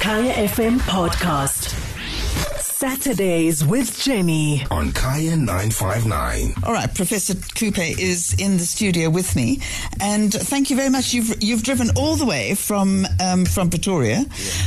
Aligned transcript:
Kaya 0.00 0.32
FM 0.48 0.78
podcast. 0.80 1.76
Saturdays 2.60 3.62
with 3.64 3.98
Jenny. 4.00 4.64
on 4.70 4.92
Kaya 4.92 5.36
959. 5.36 6.54
All 6.64 6.72
right, 6.72 6.92
Professor 6.94 7.34
Kupe 7.34 7.98
is 7.98 8.34
in 8.38 8.56
the 8.56 8.64
studio 8.64 9.10
with 9.10 9.36
me, 9.36 9.60
and 10.00 10.32
thank 10.32 10.70
you 10.70 10.76
very 10.76 10.88
much. 10.88 11.12
You've 11.12 11.42
you've 11.42 11.62
driven 11.62 11.90
all 11.96 12.16
the 12.16 12.24
way 12.24 12.54
from 12.54 13.06
um, 13.22 13.44
from 13.44 13.68
Pretoria, 13.68 14.24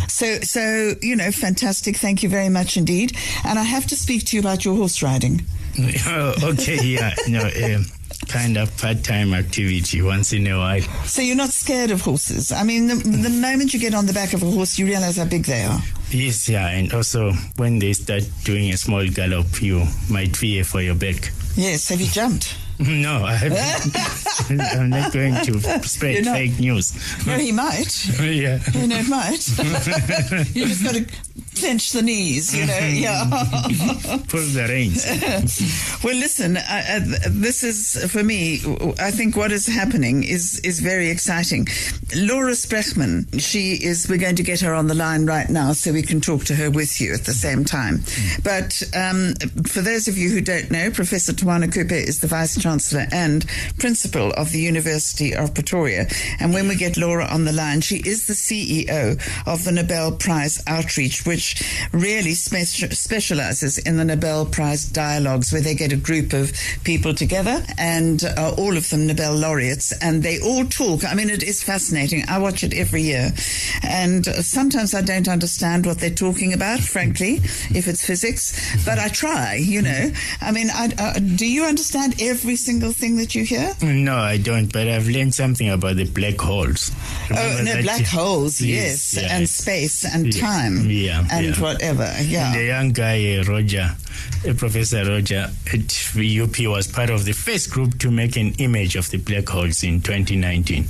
so 0.07 0.39
so 0.41 0.93
you 1.01 1.15
know, 1.15 1.31
fantastic. 1.31 1.97
Thank 1.97 2.21
you 2.21 2.29
very 2.29 2.49
much 2.49 2.77
indeed. 2.77 3.17
And 3.43 3.57
I 3.57 3.63
have 3.63 3.87
to 3.87 3.95
speak 3.95 4.25
to 4.25 4.35
you 4.37 4.41
about 4.41 4.63
your 4.63 4.75
horse 4.75 5.01
riding. 5.01 5.41
Oh, 6.05 6.35
okay, 6.43 6.77
yeah, 6.85 7.15
no, 7.27 7.41
um, 7.41 7.85
kind 8.33 8.57
of 8.57 8.75
part-time 8.77 9.31
activity 9.33 10.01
once 10.01 10.33
in 10.33 10.47
a 10.47 10.57
while. 10.57 10.81
So 11.05 11.21
you're 11.21 11.35
not 11.35 11.49
scared 11.51 11.91
of 11.91 12.01
horses. 12.01 12.51
I 12.51 12.63
mean, 12.63 12.87
the, 12.87 12.95
the 12.95 13.29
moment 13.29 13.73
you 13.73 13.79
get 13.79 13.93
on 13.93 14.07
the 14.07 14.13
back 14.13 14.33
of 14.33 14.41
a 14.41 14.49
horse, 14.49 14.79
you 14.79 14.87
realize 14.87 15.17
how 15.17 15.25
big 15.25 15.45
they 15.45 15.63
are. 15.63 15.79
Yes, 16.09 16.49
yeah, 16.49 16.67
and 16.69 16.91
also 16.93 17.31
when 17.57 17.77
they 17.77 17.93
start 17.93 18.23
doing 18.43 18.71
a 18.71 18.77
small 18.77 19.07
gallop, 19.07 19.61
you 19.61 19.85
might 20.09 20.35
fear 20.35 20.63
for 20.63 20.81
your 20.81 20.95
back. 20.95 21.31
Yes. 21.55 21.89
Have 21.89 22.01
you 22.01 22.07
jumped? 22.07 22.57
No, 22.79 23.23
I 23.23 23.35
haven't. 23.35 24.59
I'm 24.79 24.89
not 24.89 25.13
going 25.13 25.35
to 25.45 25.59
spread 25.83 26.25
fake 26.25 26.59
news. 26.59 26.91
No, 27.25 27.37
he 27.37 27.51
might. 27.51 28.05
yeah. 28.19 28.59
You 28.73 28.87
know, 28.87 28.97
it 28.97 29.07
might. 29.07 29.47
you 30.55 30.65
just 30.65 30.83
got 30.83 30.95
to 30.95 31.05
clench 31.53 31.91
the 31.91 32.01
knees. 32.01 32.55
You 32.55 32.65
know, 32.65 32.77
yeah. 32.77 33.23
Pull 34.27 34.41
the 34.41 34.65
reins. 34.69 35.03
Well, 36.03 36.15
listen, 36.15 36.57
uh, 36.57 36.61
uh, 36.89 36.99
this 37.29 37.63
is 37.63 38.11
for 38.11 38.23
me. 38.23 38.55
I 38.99 39.09
think 39.11 39.37
what 39.37 39.53
is 39.53 39.65
happening 39.67 40.23
is 40.23 40.59
is 40.59 40.81
very 40.81 41.09
exciting. 41.09 41.67
Laura 42.15 42.51
Sprechmann, 42.51 43.41
she 43.41 43.73
is. 43.73 44.09
We're 44.09 44.17
going 44.17 44.35
to 44.35 44.43
get 44.43 44.59
her 44.59 44.73
on 44.73 44.87
the 44.87 44.95
line 44.95 45.25
right 45.25 45.49
now, 45.49 45.71
so 45.71 45.93
we 45.93 46.01
can 46.01 46.19
talk 46.19 46.43
to 46.45 46.55
her 46.55 46.69
with 46.69 46.99
you 46.99 47.13
at 47.13 47.23
the 47.23 47.33
same 47.33 47.63
time. 47.63 48.03
But 48.43 48.83
um, 48.93 49.33
for 49.65 49.81
those 49.81 50.09
of 50.09 50.17
you 50.17 50.29
who 50.29 50.41
don't 50.41 50.69
know, 50.71 50.91
Professor 50.91 51.31
Tawana 51.31 51.71
Kupe 51.71 51.91
is 51.91 52.19
the 52.19 52.27
Vice 52.27 52.61
Chancellor 52.61 53.05
and 53.11 53.45
Principal 53.79 54.31
of 54.33 54.51
the 54.51 54.59
University 54.59 55.33
of 55.33 55.53
Pretoria. 55.53 56.07
And 56.39 56.53
when 56.53 56.67
we 56.67 56.75
get 56.75 56.97
Laura 56.97 57.25
on 57.25 57.45
the 57.45 57.53
line, 57.53 57.81
she 57.81 57.97
is 57.97 58.27
the 58.27 58.33
CEO 58.33 59.17
of 59.47 59.63
the 59.63 59.71
Nobel 59.71 60.11
Prize 60.11 60.61
Outreach, 60.67 61.25
which 61.25 61.42
really 61.91 62.33
spe- 62.33 62.91
specializes 62.93 63.77
in 63.79 63.97
the 63.97 64.05
Nobel 64.05 64.45
Prize 64.45 64.85
dialogues, 64.85 65.51
where 65.51 65.61
they 65.61 65.75
get 65.75 65.91
a 65.91 65.97
group 65.97 66.33
of 66.33 66.51
people 66.83 67.13
together 67.13 67.63
and 67.77 68.23
uh, 68.23 68.53
all 68.57 68.75
of 68.77 68.89
them 68.89 69.07
Nobel 69.07 69.35
laureates, 69.35 69.91
and 70.01 70.23
they 70.23 70.39
all 70.41 70.65
talk. 70.65 71.03
I 71.05 71.13
mean, 71.15 71.29
it 71.29 71.43
is 71.43 71.63
fascinating. 71.63 72.23
I 72.27 72.37
watch 72.39 72.63
it 72.63 72.73
every 72.73 73.01
year, 73.03 73.31
and 73.83 74.27
uh, 74.27 74.41
sometimes 74.41 74.93
I 74.93 75.01
don't 75.01 75.27
understand 75.27 75.85
what 75.85 75.99
they're 75.99 76.09
talking 76.09 76.53
about, 76.53 76.79
frankly, 76.79 77.35
if 77.73 77.87
it's 77.87 78.05
physics, 78.05 78.53
but 78.85 78.99
I 78.99 79.09
try. 79.09 79.55
You 79.55 79.81
know, 79.81 80.11
I 80.41 80.51
mean, 80.51 80.69
I, 80.71 80.89
uh, 80.97 81.19
do 81.19 81.45
you 81.45 81.63
understand 81.65 82.21
every 82.21 82.55
single 82.55 82.91
thing 82.91 83.17
that 83.17 83.35
you 83.35 83.43
hear? 83.43 83.73
No, 83.81 84.15
I 84.15 84.37
don't, 84.37 84.71
but 84.71 84.87
I've 84.87 85.07
learned 85.07 85.33
something 85.35 85.69
about 85.69 85.95
the 85.97 86.05
black 86.05 86.39
holes. 86.39 86.91
Oh, 87.31 87.35
Remember 87.35 87.63
no, 87.63 87.73
that- 87.75 87.83
black 87.83 88.05
holes, 88.05 88.61
yes, 88.61 89.15
yeah. 89.15 89.35
and 89.37 89.47
space 89.49 90.05
and 90.05 90.33
Yeah, 90.33 90.41
time 90.41 90.89
yeah, 90.89 91.27
and 91.37 91.45
yeah. 91.57 91.61
whatever, 91.61 92.13
yeah. 92.21 92.53
The 92.53 92.63
young 92.65 92.89
guy, 92.91 93.37
uh, 93.37 93.43
Roger, 93.43 93.89
uh, 94.47 94.53
Professor 94.53 95.03
Roger 95.05 95.49
at 95.73 96.13
UP 96.15 96.59
was 96.67 96.87
part 96.87 97.09
of 97.09 97.25
the 97.25 97.31
first 97.33 97.71
group 97.71 97.97
to 97.99 98.11
make 98.11 98.35
an 98.35 98.53
image 98.59 98.95
of 98.95 99.09
the 99.09 99.17
black 99.17 99.49
holes 99.49 99.83
in 99.83 100.01
2019. 100.01 100.85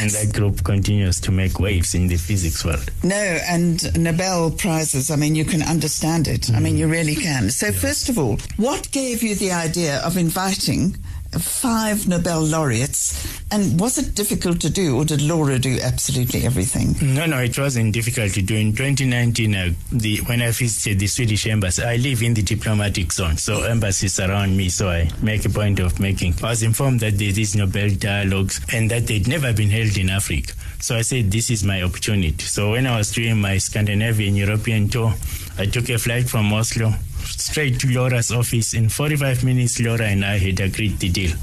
And 0.00 0.10
that 0.10 0.32
group 0.34 0.64
continues 0.64 1.20
to 1.20 1.32
make 1.32 1.58
waves 1.58 1.94
in 1.94 2.08
the 2.08 2.16
physics 2.16 2.64
world. 2.64 2.90
No, 3.02 3.16
and 3.16 3.96
Nobel 4.00 4.50
Prizes, 4.50 5.10
I 5.10 5.16
mean, 5.16 5.34
you 5.34 5.44
can 5.44 5.62
understand 5.62 6.28
it. 6.28 6.50
I 6.52 6.60
mean, 6.60 6.76
you 6.76 6.88
really 6.88 7.14
can. 7.14 7.50
So, 7.50 7.72
first 7.72 8.08
of 8.08 8.18
all, 8.18 8.38
what 8.56 8.90
gave 8.90 9.22
you 9.22 9.34
the 9.34 9.52
idea 9.52 10.00
of 10.00 10.16
inviting 10.16 10.96
five 11.38 12.08
Nobel 12.08 12.40
laureates? 12.42 13.42
And 13.50 13.78
was 13.78 13.98
it 13.98 14.14
difficult 14.14 14.60
to 14.62 14.70
do, 14.70 14.96
or 14.96 15.04
did 15.04 15.22
Laura 15.22 15.58
do 15.58 15.78
absolutely 15.82 16.44
everything? 16.44 16.96
No, 17.14 17.26
no, 17.26 17.38
it 17.38 17.58
wasn't 17.58 17.92
difficult 17.92 18.32
to 18.34 18.42
do. 18.42 18.56
In 18.56 18.72
2019, 18.72 19.54
uh, 19.54 19.72
the, 19.92 20.18
when 20.26 20.42
I 20.42 20.50
visited 20.50 20.98
the 20.98 21.06
Swedish 21.06 21.46
embassy, 21.46 21.82
I 21.82 21.96
live 21.96 22.22
in 22.22 22.34
the 22.34 22.42
diplomatic 22.42 23.12
zone, 23.12 23.36
so 23.36 23.62
embassies 23.62 24.18
around 24.18 24.56
me, 24.56 24.68
so 24.68 24.88
I 24.88 25.10
make 25.22 25.44
a 25.44 25.50
point 25.50 25.78
of 25.80 26.00
making. 26.00 26.34
I 26.42 26.50
was 26.50 26.62
informed 26.62 27.00
that 27.00 27.18
there 27.18 27.28
is 27.28 27.54
Nobel 27.54 27.90
dialogues 27.90 28.60
and 28.72 28.90
that 28.90 29.06
they'd 29.06 29.28
never 29.28 29.52
been 29.52 29.70
held 29.70 29.96
in 29.96 30.10
Africa. 30.10 30.52
So 30.80 30.96
I 30.96 31.02
said, 31.02 31.30
this 31.30 31.50
is 31.50 31.64
my 31.64 31.82
opportunity. 31.82 32.44
So 32.44 32.72
when 32.72 32.86
I 32.86 32.98
was 32.98 33.12
doing 33.12 33.40
my 33.40 33.58
Scandinavian 33.58 34.36
European 34.36 34.88
tour, 34.88 35.14
I 35.56 35.66
took 35.66 35.88
a 35.88 35.98
flight 35.98 36.28
from 36.28 36.52
Oslo 36.52 36.92
straight 37.44 37.78
to 37.80 37.88
Laura's 37.88 38.32
office. 38.32 38.72
In 38.72 38.88
45 38.88 39.44
minutes, 39.44 39.78
Laura 39.78 40.06
and 40.06 40.24
I 40.24 40.38
had 40.38 40.60
agreed 40.60 40.98
the 40.98 41.10
deal. 41.10 41.36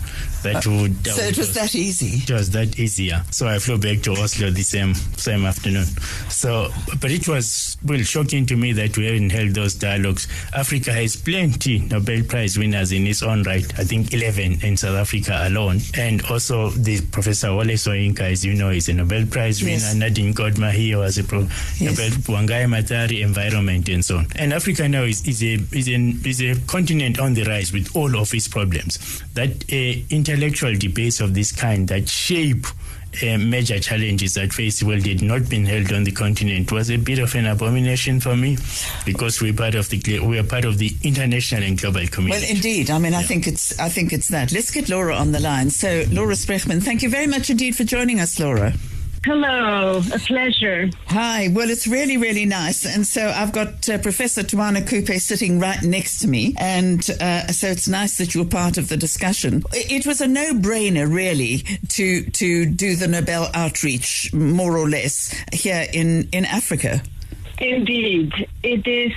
That 0.44 0.66
would. 0.66 1.06
So, 1.08 1.22
it 1.24 1.38
was 1.38 1.54
that 1.54 1.76
easy. 1.76 2.24
It 2.24 2.32
was 2.32 2.50
that 2.52 2.80
easier. 2.80 3.24
So 3.32 3.48
I 3.48 3.60
flew 3.60 3.78
back 3.78 4.02
to 4.04 4.12
Oslo 4.14 4.50
the 4.50 4.64
same 4.64 4.94
same 4.96 5.46
afternoon. 5.46 5.86
So, 6.30 6.70
but 7.00 7.12
it 7.12 7.28
was 7.28 7.78
well 7.86 8.02
shocking 8.02 8.46
to 8.48 8.56
me 8.58 8.74
that 8.74 8.98
we 8.98 9.06
haven't 9.06 9.30
held 9.32 9.50
those 9.56 9.76
dialogues. 9.76 10.28
Africa 10.56 10.92
has 10.94 11.16
plenty 11.16 11.80
Nobel 11.80 12.24
Prize 12.24 12.58
winners 12.58 12.92
in 12.92 13.06
its 13.08 13.22
own 13.24 13.44
right. 13.44 13.66
I 13.80 13.84
think 13.84 14.14
11 14.14 14.64
in 14.64 14.78
South 14.78 14.96
Africa 14.98 15.40
alone, 15.44 15.80
and 15.96 16.24
also 16.26 16.70
the 16.72 17.02
Professor 17.12 17.50
Wole 17.50 17.66
Soyinka, 17.78 18.22
as 18.22 18.44
you 18.46 18.54
know, 18.54 18.70
is 18.70 18.90
a 18.90 18.94
Nobel 18.94 19.26
Prize 19.28 19.62
winner. 19.62 19.74
Yes. 19.74 19.96
Nadine 19.96 20.34
Gordimer 20.34 20.72
was 20.98 21.18
a 21.18 21.24
pro- 21.24 21.48
Yes. 21.78 21.82
Nobel 21.82 22.10
Wangari 22.38 22.68
Maathai 22.68 23.22
environment 23.22 23.90
and 23.90 24.04
so 24.04 24.18
on. 24.18 24.28
And 24.36 24.54
Africa 24.54 24.88
now 24.88 25.04
is, 25.04 25.28
is 25.28 25.42
a 25.44 25.54
is 25.76 25.88
an 25.88 26.20
is 26.26 26.42
a 26.42 26.56
continent 26.68 27.20
on 27.20 27.34
the 27.34 27.44
rise 27.44 27.72
with 27.74 27.96
all 27.96 28.16
of 28.18 28.34
its 28.34 28.48
problems. 28.48 29.22
That 29.34 29.64
uh, 29.72 30.16
intellectual 30.32 30.76
debates 30.76 31.20
of 31.20 31.34
this 31.34 31.52
kind 31.52 31.88
that 31.90 32.08
shape 32.08 32.66
uh, 33.22 33.38
major 33.38 33.78
challenges 33.78 34.36
that 34.36 34.54
face 34.54 34.80
the 34.80 34.86
world 34.86 35.06
had 35.06 35.22
not 35.22 35.50
been 35.50 35.66
held 35.66 35.92
on 35.92 36.06
the 36.06 36.12
continent 36.12 36.72
was 36.72 36.90
a 36.90 36.96
bit 36.96 37.20
of 37.20 37.36
an 37.36 37.46
abomination 37.46 38.22
for 38.22 38.38
me 38.38 38.58
because 39.06 39.42
we're 39.42 39.54
part 39.54 39.76
of 39.76 39.90
the 39.90 40.20
we 40.20 40.40
are 40.40 40.44
part 40.44 40.64
of 40.64 40.78
the 40.78 40.96
international 41.04 41.64
and 41.64 41.78
global 41.78 42.08
community. 42.08 42.46
Well, 42.46 42.56
indeed. 42.56 42.90
I 42.90 43.00
mean, 43.00 43.14
I 43.14 43.24
think 43.24 43.48
it's 43.48 43.78
I 43.80 43.90
think 43.90 44.14
it's 44.14 44.30
that. 44.30 44.54
Let's 44.54 44.72
get 44.72 44.88
Laura 44.88 45.16
on 45.16 45.34
the 45.34 45.42
line. 45.42 45.70
So, 45.70 46.06
Laura 46.10 46.36
Sprechmann, 46.36 46.82
thank 46.82 47.04
you 47.04 47.10
very 47.10 47.28
much 47.28 47.50
indeed 47.50 47.76
for 47.76 47.84
joining 47.84 48.22
us, 48.22 48.40
Laura. 48.40 48.74
Hello, 49.24 50.00
a 50.00 50.18
pleasure. 50.18 50.90
Hi. 51.06 51.50
Well, 51.54 51.70
it's 51.70 51.86
really, 51.86 52.18
really 52.18 52.46
nice. 52.46 52.88
And 52.88 53.06
so 53.06 53.30
I've 53.30 53.52
got 53.52 53.88
uh, 53.88 54.00
Professor 54.00 54.42
Tawana 54.42 54.82
Kupe 54.82 55.22
sitting 55.22 55.60
right 55.60 55.80
next 55.84 56.22
to 56.22 56.28
me. 56.28 56.56
And 56.58 57.08
uh, 57.22 57.46
so 57.50 57.68
it's 57.68 57.88
nice 57.88 58.18
that 58.18 58.34
you're 58.34 58.46
part 58.46 58.80
of 58.80 58.90
the 58.90 58.98
discussion. 58.98 59.64
It 59.74 59.92
it 59.92 60.08
was 60.08 60.22
a 60.22 60.28
no-brainer, 60.28 61.08
really, 61.08 61.60
to 61.90 62.24
to 62.32 62.66
do 62.66 62.96
the 62.96 63.08
Nobel 63.08 63.52
outreach, 63.54 64.34
more 64.34 64.76
or 64.76 64.90
less, 64.90 65.36
here 65.54 65.86
in, 65.94 66.28
in 66.32 66.46
Africa. 66.46 67.04
Indeed, 67.60 68.48
it 68.64 68.88
is 68.88 69.14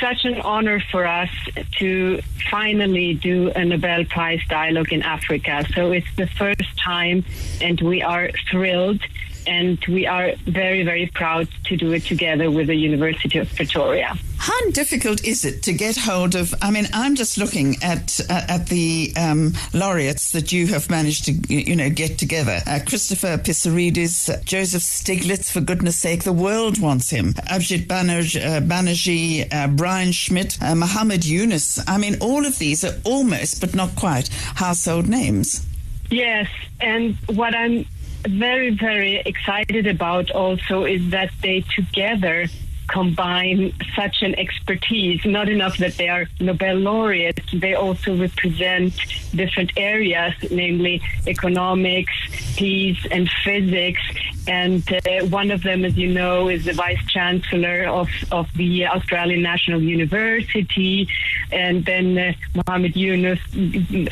such 0.00 0.24
an 0.24 0.40
honor 0.42 0.78
for 0.92 1.04
us 1.04 1.30
to 1.78 2.22
finally 2.48 3.14
do 3.14 3.50
a 3.50 3.64
Nobel 3.64 4.04
Prize 4.04 4.42
dialogue 4.48 4.92
in 4.92 5.02
Africa. 5.02 5.66
So 5.74 5.90
it's 5.90 6.14
the 6.14 6.28
first 6.28 6.78
time, 6.78 7.24
and 7.60 7.80
we 7.80 8.00
are 8.00 8.30
thrilled. 8.48 9.02
And 9.46 9.78
we 9.88 10.06
are 10.06 10.32
very, 10.46 10.82
very 10.82 11.06
proud 11.06 11.48
to 11.64 11.76
do 11.76 11.92
it 11.92 12.04
together 12.04 12.50
with 12.50 12.68
the 12.68 12.74
University 12.74 13.38
of 13.38 13.54
Pretoria. 13.54 14.16
How 14.38 14.70
difficult 14.72 15.24
is 15.24 15.44
it 15.44 15.62
to 15.62 15.72
get 15.72 15.96
hold 15.96 16.34
of? 16.34 16.54
I 16.60 16.70
mean, 16.70 16.86
I'm 16.92 17.14
just 17.14 17.38
looking 17.38 17.76
at 17.82 18.20
uh, 18.28 18.42
at 18.48 18.66
the 18.66 19.12
um, 19.16 19.54
laureates 19.72 20.32
that 20.32 20.52
you 20.52 20.66
have 20.66 20.90
managed 20.90 21.24
to, 21.26 21.32
you 21.32 21.74
know, 21.74 21.88
get 21.88 22.18
together. 22.18 22.60
Uh, 22.66 22.80
Christopher 22.86 23.38
Pissarides, 23.38 24.28
uh, 24.28 24.42
Joseph 24.44 24.82
Stiglitz, 24.82 25.50
for 25.50 25.62
goodness 25.62 25.96
sake, 25.96 26.24
the 26.24 26.32
world 26.32 26.78
wants 26.78 27.08
him. 27.08 27.32
Abhijit 27.34 27.90
uh, 27.90 28.60
Banerjee, 28.60 29.52
uh, 29.52 29.68
Brian 29.68 30.12
Schmidt, 30.12 30.58
uh, 30.60 30.74
Muhammad 30.74 31.24
Yunus. 31.24 31.82
I 31.88 31.96
mean, 31.96 32.16
all 32.20 32.44
of 32.44 32.58
these 32.58 32.84
are 32.84 33.00
almost, 33.04 33.60
but 33.60 33.74
not 33.74 33.96
quite, 33.96 34.28
household 34.56 35.08
names. 35.08 35.66
Yes, 36.10 36.48
and 36.80 37.16
what 37.26 37.54
I'm 37.54 37.86
very, 38.28 38.70
very 38.70 39.16
excited 39.16 39.86
about 39.86 40.30
also 40.30 40.84
is 40.84 41.10
that 41.10 41.30
they 41.42 41.64
together 41.74 42.46
combine 42.88 43.72
such 43.96 44.22
an 44.22 44.34
expertise. 44.38 45.24
Not 45.24 45.48
enough 45.48 45.78
that 45.78 45.96
they 45.96 46.08
are 46.08 46.26
Nobel 46.40 46.76
laureates, 46.76 47.50
they 47.52 47.74
also 47.74 48.16
represent 48.16 48.94
different 49.34 49.72
areas, 49.76 50.34
namely 50.50 51.02
economics, 51.26 52.12
peace, 52.56 53.06
and 53.10 53.28
physics. 53.44 54.02
And 54.46 54.82
uh, 54.92 55.26
one 55.26 55.50
of 55.50 55.62
them, 55.62 55.84
as 55.84 55.96
you 55.96 56.12
know, 56.12 56.48
is 56.48 56.64
the 56.64 56.72
vice 56.72 57.04
chancellor 57.06 57.84
of, 57.84 58.08
of 58.30 58.48
the 58.54 58.86
Australian 58.86 59.42
National 59.42 59.82
University. 59.82 61.08
And 61.50 61.84
then 61.84 62.18
uh, 62.18 62.32
Mohammed 62.54 62.96
Yunus 62.96 63.40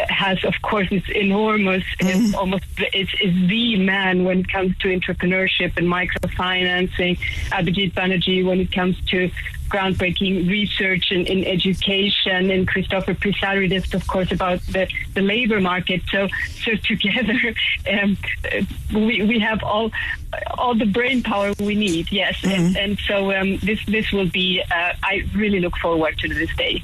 has, 0.09 0.45
of 0.45 0.55
course, 0.63 0.89
this 0.91 1.09
enormous, 1.09 1.85
mm. 2.01 2.35
almost 2.35 2.65
is, 2.93 3.09
is 3.21 3.49
the 3.49 3.77
man 3.77 4.25
when 4.25 4.41
it 4.41 4.53
comes 4.53 4.77
to 4.79 4.89
entrepreneurship 4.89 5.77
and 5.77 5.87
microfinancing. 5.87 7.19
Abhijit 7.51 7.93
Banerjee 7.93 8.45
when 8.45 8.61
it 8.61 8.73
comes 8.73 8.99
to 9.07 9.31
groundbreaking 9.73 10.49
research 10.49 11.11
in, 11.11 11.27
in 11.27 11.45
education, 11.45 12.51
and 12.51 12.69
Christopher 12.69 13.15
Pissarides, 13.15 13.95
of 13.95 14.07
course, 14.07 14.31
about 14.31 14.61
the, 14.67 14.87
the 15.15 15.23
labor 15.23 15.61
market. 15.61 16.03
So, 16.11 16.29
so 16.63 16.77
together, 16.77 17.55
um, 17.91 18.19
we, 18.93 19.23
we 19.23 19.39
have 19.39 19.63
all 19.63 19.91
all 20.59 20.75
the 20.75 20.87
brain 20.87 21.23
power 21.23 21.53
we 21.61 21.75
need. 21.75 22.11
Yes, 22.11 22.37
mm-hmm. 22.41 22.51
and, 22.51 22.77
and, 22.77 22.99
so 23.01 23.33
um, 23.33 23.59
this 23.59 23.85
this 23.87 24.13
will 24.13 24.29
be. 24.29 24.63
Uh, 24.63 24.93
I 25.03 25.23
really 25.35 25.61
look 25.61 25.77
forward 25.77 26.19
to 26.19 26.29
this 26.29 26.55
day. 26.57 26.83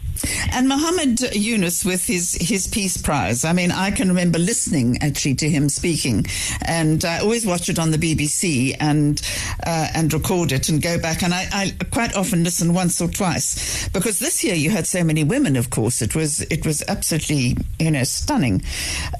And 0.53 0.69
Mohammed 0.69 1.35
Yunus 1.35 1.85
with 1.85 2.06
his 2.06 2.35
his 2.35 2.67
Peace 2.67 2.97
Prize. 2.97 3.45
I 3.45 3.53
mean, 3.53 3.71
I 3.71 3.91
can 3.91 4.09
remember 4.09 4.39
listening 4.39 4.99
actually 5.00 5.37
to 5.37 5.49
him 5.49 5.69
speaking, 5.69 6.27
and 6.62 7.05
I 7.05 7.21
always 7.21 7.47
watch 7.47 7.69
it 7.69 7.79
on 7.79 7.91
the 7.91 7.99
BBC 7.99 8.77
and 8.81 9.21
uh, 9.65 9.89
and 9.94 10.12
record 10.12 10.53
it 10.53 10.69
and 10.69 10.83
go 10.83 10.99
back. 10.99 11.23
And 11.23 11.33
I, 11.33 11.47
I 11.53 11.75
quite 11.91 12.17
often 12.17 12.44
listen 12.44 12.75
once 12.75 13.01
or 13.01 13.09
twice 13.09 13.89
because 13.89 14.19
this 14.19 14.43
year 14.43 14.55
you 14.55 14.71
had 14.71 14.87
so 14.87 15.05
many 15.05 15.25
women. 15.25 15.56
Of 15.56 15.71
course, 15.71 16.03
it 16.03 16.15
was 16.15 16.41
it 16.43 16.67
was 16.67 16.83
absolutely 16.89 17.56
you 17.79 17.91
know 17.91 18.05
stunning. 18.05 18.62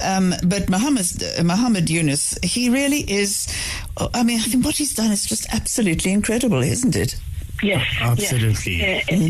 Um, 0.03 0.33
but 0.45 0.69
Muhammad 0.69 1.07
Muhammad 1.43 1.89
Yunus, 1.89 2.37
he 2.43 2.69
really 2.69 2.99
is. 3.09 3.47
I 4.19 4.23
mean, 4.23 4.37
I 4.37 4.43
think 4.43 4.65
what 4.65 4.75
he's 4.75 4.93
done 4.93 5.11
is 5.11 5.25
just 5.25 5.47
absolutely 5.53 6.11
incredible, 6.11 6.61
isn't 6.61 6.93
it? 6.95 7.15
Yes, 7.63 7.87
absolutely. 8.01 8.77
Yes. 8.77 9.09
Uh, 9.09 9.29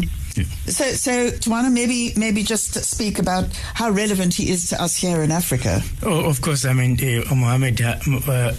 so, 0.66 0.84
so 0.94 1.12
Tawana, 1.30 1.72
maybe 1.72 2.14
maybe 2.16 2.44
just 2.44 2.74
speak 2.84 3.20
about 3.20 3.46
how 3.74 3.90
relevant 3.90 4.34
he 4.34 4.50
is 4.50 4.68
to 4.70 4.82
us 4.82 4.96
here 4.96 5.24
in 5.24 5.32
Africa. 5.32 5.82
Oh, 6.04 6.26
of 6.30 6.42
course. 6.42 6.66
I 6.66 6.74
mean, 6.74 6.98
uh, 7.00 7.36
Mohammed 7.36 7.82
uh, 7.82 7.96
uh 8.28 8.54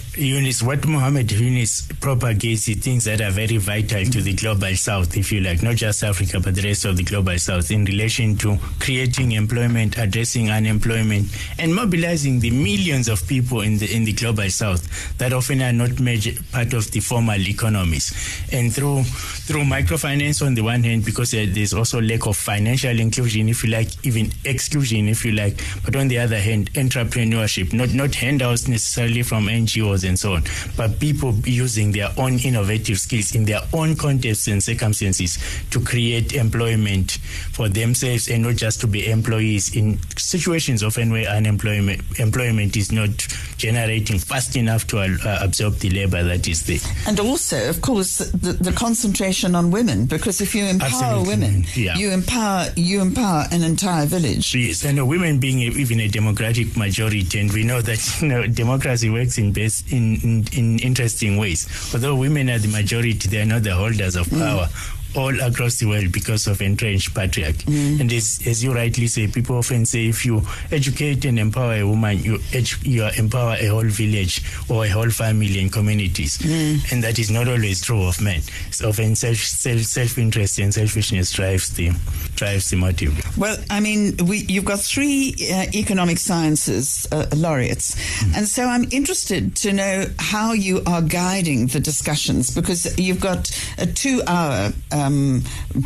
what 0.63 0.85
Mohammed 0.85 1.31
Yunus 1.31 1.87
propagates 1.99 2.67
is 2.67 2.77
things 2.77 3.05
that 3.05 3.21
are 3.21 3.31
very 3.31 3.57
vital 3.57 4.03
to 4.05 4.21
the 4.21 4.33
global 4.33 4.75
south, 4.75 5.17
if 5.17 5.31
you 5.31 5.41
like, 5.41 5.63
not 5.63 5.75
just 5.75 6.03
Africa, 6.03 6.39
but 6.39 6.55
the 6.55 6.61
rest 6.61 6.85
of 6.85 6.97
the 6.97 7.03
global 7.03 7.37
south 7.37 7.71
in 7.71 7.85
relation 7.85 8.35
to 8.37 8.57
creating 8.79 9.33
employment, 9.33 9.97
addressing 9.97 10.49
unemployment, 10.49 11.27
and 11.59 11.73
mobilizing 11.73 12.39
the 12.39 12.51
millions 12.51 13.07
of 13.07 13.25
people 13.27 13.61
in 13.61 13.77
the 13.77 13.93
in 13.93 14.03
the 14.03 14.13
global 14.13 14.49
south 14.49 15.17
that 15.17 15.33
often 15.33 15.61
are 15.61 15.73
not 15.73 15.99
major 15.99 16.31
part 16.51 16.73
of 16.73 16.89
the 16.91 16.99
formal 16.99 17.39
economies. 17.39 18.11
And 18.51 18.73
through 18.73 19.03
through 19.03 19.63
microfinance 19.63 20.45
on 20.45 20.55
the 20.55 20.61
one 20.61 20.83
hand, 20.83 21.05
because 21.05 21.31
there's 21.31 21.70
there's 21.71 21.79
also 21.79 22.01
lack 22.01 22.27
of 22.27 22.35
financial 22.35 22.99
inclusion, 22.99 23.47
if 23.47 23.63
you 23.63 23.69
like, 23.69 24.05
even 24.05 24.31
exclusion, 24.43 25.07
if 25.07 25.23
you 25.23 25.31
like. 25.31 25.59
But 25.85 25.95
on 25.95 26.07
the 26.09 26.19
other 26.19 26.39
hand, 26.39 26.71
entrepreneurship, 26.73 27.73
not 27.73 27.93
not 27.93 28.13
handouts 28.15 28.67
necessarily 28.67 29.23
from 29.23 29.47
NGOs 29.47 30.07
and 30.07 30.19
so 30.19 30.33
on, 30.33 30.43
but 30.75 30.99
people 30.99 31.33
using 31.45 31.91
their 31.91 32.09
own 32.17 32.39
innovative 32.39 32.99
skills 32.99 33.35
in 33.35 33.45
their 33.45 33.61
own 33.73 33.95
contexts 33.95 34.47
and 34.47 34.61
circumstances 34.61 35.37
to 35.69 35.79
create 35.79 36.33
employment 36.33 37.11
for 37.51 37.69
themselves 37.69 38.27
and 38.27 38.43
not 38.43 38.55
just 38.55 38.81
to 38.81 38.87
be 38.87 39.09
employees 39.09 39.75
in 39.75 39.97
situations 40.17 40.83
often 40.83 41.11
where 41.11 41.27
unemployment 41.27 42.01
employment 42.19 42.75
is 42.75 42.91
not 42.91 43.09
generating 43.57 44.17
fast 44.17 44.55
enough 44.55 44.87
to 44.87 44.99
uh, 44.99 45.39
absorb 45.41 45.75
the 45.75 45.89
labor 45.89 46.23
that 46.23 46.47
is 46.47 46.65
there. 46.65 46.79
And 47.07 47.19
also, 47.19 47.69
of 47.69 47.81
course, 47.81 48.17
the, 48.17 48.53
the 48.53 48.71
concentration 48.71 49.55
on 49.55 49.71
women, 49.71 50.05
because 50.05 50.41
if 50.41 50.53
you 50.55 50.65
empower 50.65 50.89
Absolutely. 50.89 51.27
women, 51.27 51.50
yeah. 51.75 51.95
you 51.95 52.11
empower 52.11 52.67
you 52.75 53.01
empower 53.01 53.45
an 53.51 53.63
entire 53.63 54.05
village. 54.05 54.53
Yes, 54.55 54.85
and 54.85 55.07
women 55.07 55.39
being 55.39 55.59
a, 55.61 55.71
even 55.77 55.99
a 55.99 56.07
democratic 56.07 56.75
majority, 56.77 57.39
and 57.39 57.51
we 57.51 57.63
know 57.63 57.81
that 57.81 57.99
you 58.21 58.27
know, 58.27 58.47
democracy 58.47 59.09
works 59.09 59.37
in 59.37 59.51
best 59.53 59.91
in, 59.91 60.15
in, 60.21 60.45
in 60.53 60.79
interesting 60.79 61.37
ways. 61.37 61.67
Although 61.93 62.15
women 62.15 62.49
are 62.49 62.59
the 62.59 62.67
majority, 62.67 63.27
they 63.27 63.41
are 63.41 63.45
not 63.45 63.63
the 63.63 63.75
holders 63.75 64.15
of 64.15 64.27
mm. 64.27 64.39
power. 64.39 64.65
Mm 64.65 64.97
all 65.15 65.39
across 65.41 65.79
the 65.79 65.85
world 65.85 66.11
because 66.11 66.47
of 66.47 66.61
entrenched 66.61 67.13
patriarchy. 67.13 67.63
Mm. 67.65 68.01
And 68.01 68.13
as, 68.13 68.39
as 68.45 68.63
you 68.63 68.73
rightly 68.73 69.07
say, 69.07 69.27
people 69.27 69.57
often 69.57 69.85
say 69.85 70.07
if 70.07 70.25
you 70.25 70.41
educate 70.71 71.25
and 71.25 71.39
empower 71.39 71.73
a 71.73 71.83
woman, 71.83 72.19
you, 72.19 72.37
edu- 72.51 72.85
you 72.85 73.07
empower 73.17 73.55
a 73.59 73.67
whole 73.67 73.87
village 73.87 74.43
or 74.69 74.85
a 74.85 74.89
whole 74.89 75.09
family 75.09 75.59
and 75.59 75.71
communities. 75.71 76.37
Mm. 76.37 76.91
And 76.91 77.03
that 77.03 77.19
is 77.19 77.29
not 77.29 77.47
always 77.47 77.81
true 77.81 78.07
of 78.07 78.21
men. 78.21 78.41
It's 78.67 78.83
often 78.83 79.15
self, 79.15 79.37
self, 79.37 79.81
self-interest 79.81 80.59
and 80.59 80.73
selfishness 80.73 81.31
drives 81.31 81.73
the, 81.73 81.91
drives 82.35 82.69
the 82.69 82.77
motive. 82.77 83.37
Well, 83.37 83.57
I 83.69 83.79
mean, 83.79 84.17
we, 84.27 84.39
you've 84.39 84.65
got 84.65 84.79
three 84.79 85.35
uh, 85.51 85.65
economic 85.73 86.17
sciences 86.17 87.07
uh, 87.11 87.25
laureates. 87.35 87.95
Mm. 87.95 88.37
And 88.37 88.47
so 88.47 88.65
I'm 88.65 88.87
interested 88.91 89.55
to 89.57 89.73
know 89.73 90.05
how 90.19 90.53
you 90.53 90.81
are 90.85 91.01
guiding 91.01 91.67
the 91.67 91.79
discussions 91.79 92.53
because 92.53 92.97
you've 92.97 93.19
got 93.19 93.49
a 93.77 93.85
two-hour 93.85 94.71
uh, 94.91 95.00
um, 95.01 95.41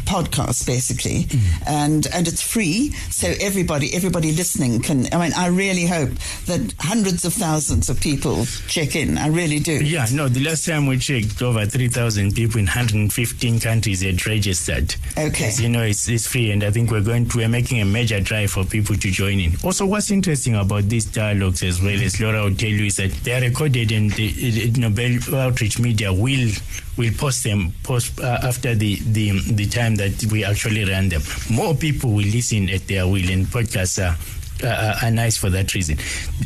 podcast 0.05 0.65
basically, 0.65 1.23
mm. 1.23 1.67
and 1.67 2.07
and 2.13 2.27
it's 2.27 2.41
free, 2.41 2.91
so 3.09 3.33
everybody 3.39 3.93
everybody 3.93 4.31
listening 4.31 4.81
can. 4.81 5.07
I 5.13 5.17
mean, 5.17 5.33
I 5.33 5.47
really 5.47 5.85
hope 5.85 6.11
that 6.45 6.73
hundreds 6.79 7.25
of 7.25 7.33
thousands 7.33 7.89
of 7.89 7.99
people 7.99 8.45
check 8.67 8.95
in. 8.95 9.17
I 9.17 9.27
really 9.27 9.59
do. 9.59 9.83
Yeah, 9.83 10.05
no. 10.11 10.27
The 10.27 10.43
last 10.43 10.65
time 10.65 10.87
we 10.87 10.97
checked, 10.97 11.41
over 11.41 11.65
three 11.65 11.87
thousand 11.87 12.33
people 12.35 12.59
in 12.59 12.65
115 12.65 13.59
countries 13.59 14.01
had 14.01 14.25
registered. 14.25 14.95
Okay, 15.17 15.51
you 15.57 15.69
know, 15.69 15.83
it's 15.83 16.07
it's 16.09 16.27
free, 16.27 16.51
and 16.51 16.63
I 16.63 16.71
think 16.71 16.91
we're 16.91 17.01
going 17.01 17.27
to 17.29 17.37
we're 17.37 17.49
making 17.49 17.81
a 17.81 17.85
major 17.85 18.19
drive 18.19 18.51
for 18.51 18.63
people 18.63 18.95
to 18.95 19.11
join 19.11 19.39
in. 19.39 19.53
Also, 19.63 19.85
what's 19.85 20.11
interesting 20.11 20.55
about 20.55 20.83
these 20.83 21.05
dialogues 21.05 21.63
as 21.63 21.81
well 21.81 22.01
as 22.01 22.19
Laura 22.19 22.43
will 22.43 22.55
tell 22.55 22.69
you 22.69 22.85
is 22.85 22.97
that 22.97 23.11
they 23.23 23.33
are 23.33 23.41
recorded, 23.41 23.91
and 23.91 24.11
the, 24.11 24.31
the 24.31 24.79
Nobel 24.79 25.17
Outreach 25.35 25.79
Media 25.79 26.11
will 26.11 26.51
will 26.97 27.11
post 27.13 27.43
them 27.43 27.73
post 27.83 28.19
uh, 28.19 28.39
after 28.43 28.73
the, 28.73 28.95
the 29.05 29.39
the 29.53 29.67
time 29.67 29.95
that 29.95 30.25
we 30.31 30.43
actually 30.43 30.83
run 30.85 31.09
them. 31.09 31.21
More 31.49 31.75
people 31.75 32.11
will 32.11 32.25
listen 32.25 32.69
at 32.69 32.87
their 32.87 33.07
will, 33.07 33.29
and 33.29 33.45
podcasts 33.45 34.03
are. 34.03 34.15
Uh, 34.63 34.97
are 35.03 35.11
nice 35.11 35.35
for 35.35 35.49
that 35.49 35.73
reason. 35.73 35.97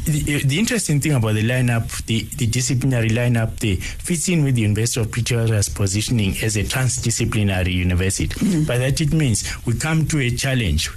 The, 0.06 0.42
the, 0.44 0.58
interesting 0.58 1.00
thing 1.00 1.14
about 1.14 1.36
the 1.36 1.48
lineup, 1.48 2.04
the, 2.08 2.24
the 2.38 2.48
disciplinary 2.48 3.10
lineup, 3.10 3.58
they 3.60 3.76
fits 3.76 4.28
in 4.30 4.44
with 4.44 4.56
the 4.56 4.62
University 4.62 5.00
of 5.00 5.12
Pretoria's 5.12 5.70
positioning 5.70 6.36
as 6.42 6.58
a 6.58 6.64
transdisciplinary 6.64 7.72
university. 7.72 8.34
Mm-hmm. 8.34 8.64
By 8.64 8.80
that 8.80 9.00
it 9.00 9.14
means 9.14 9.48
we 9.64 9.78
come 9.78 10.08
to 10.08 10.20
a 10.22 10.32
challenge 10.32 10.90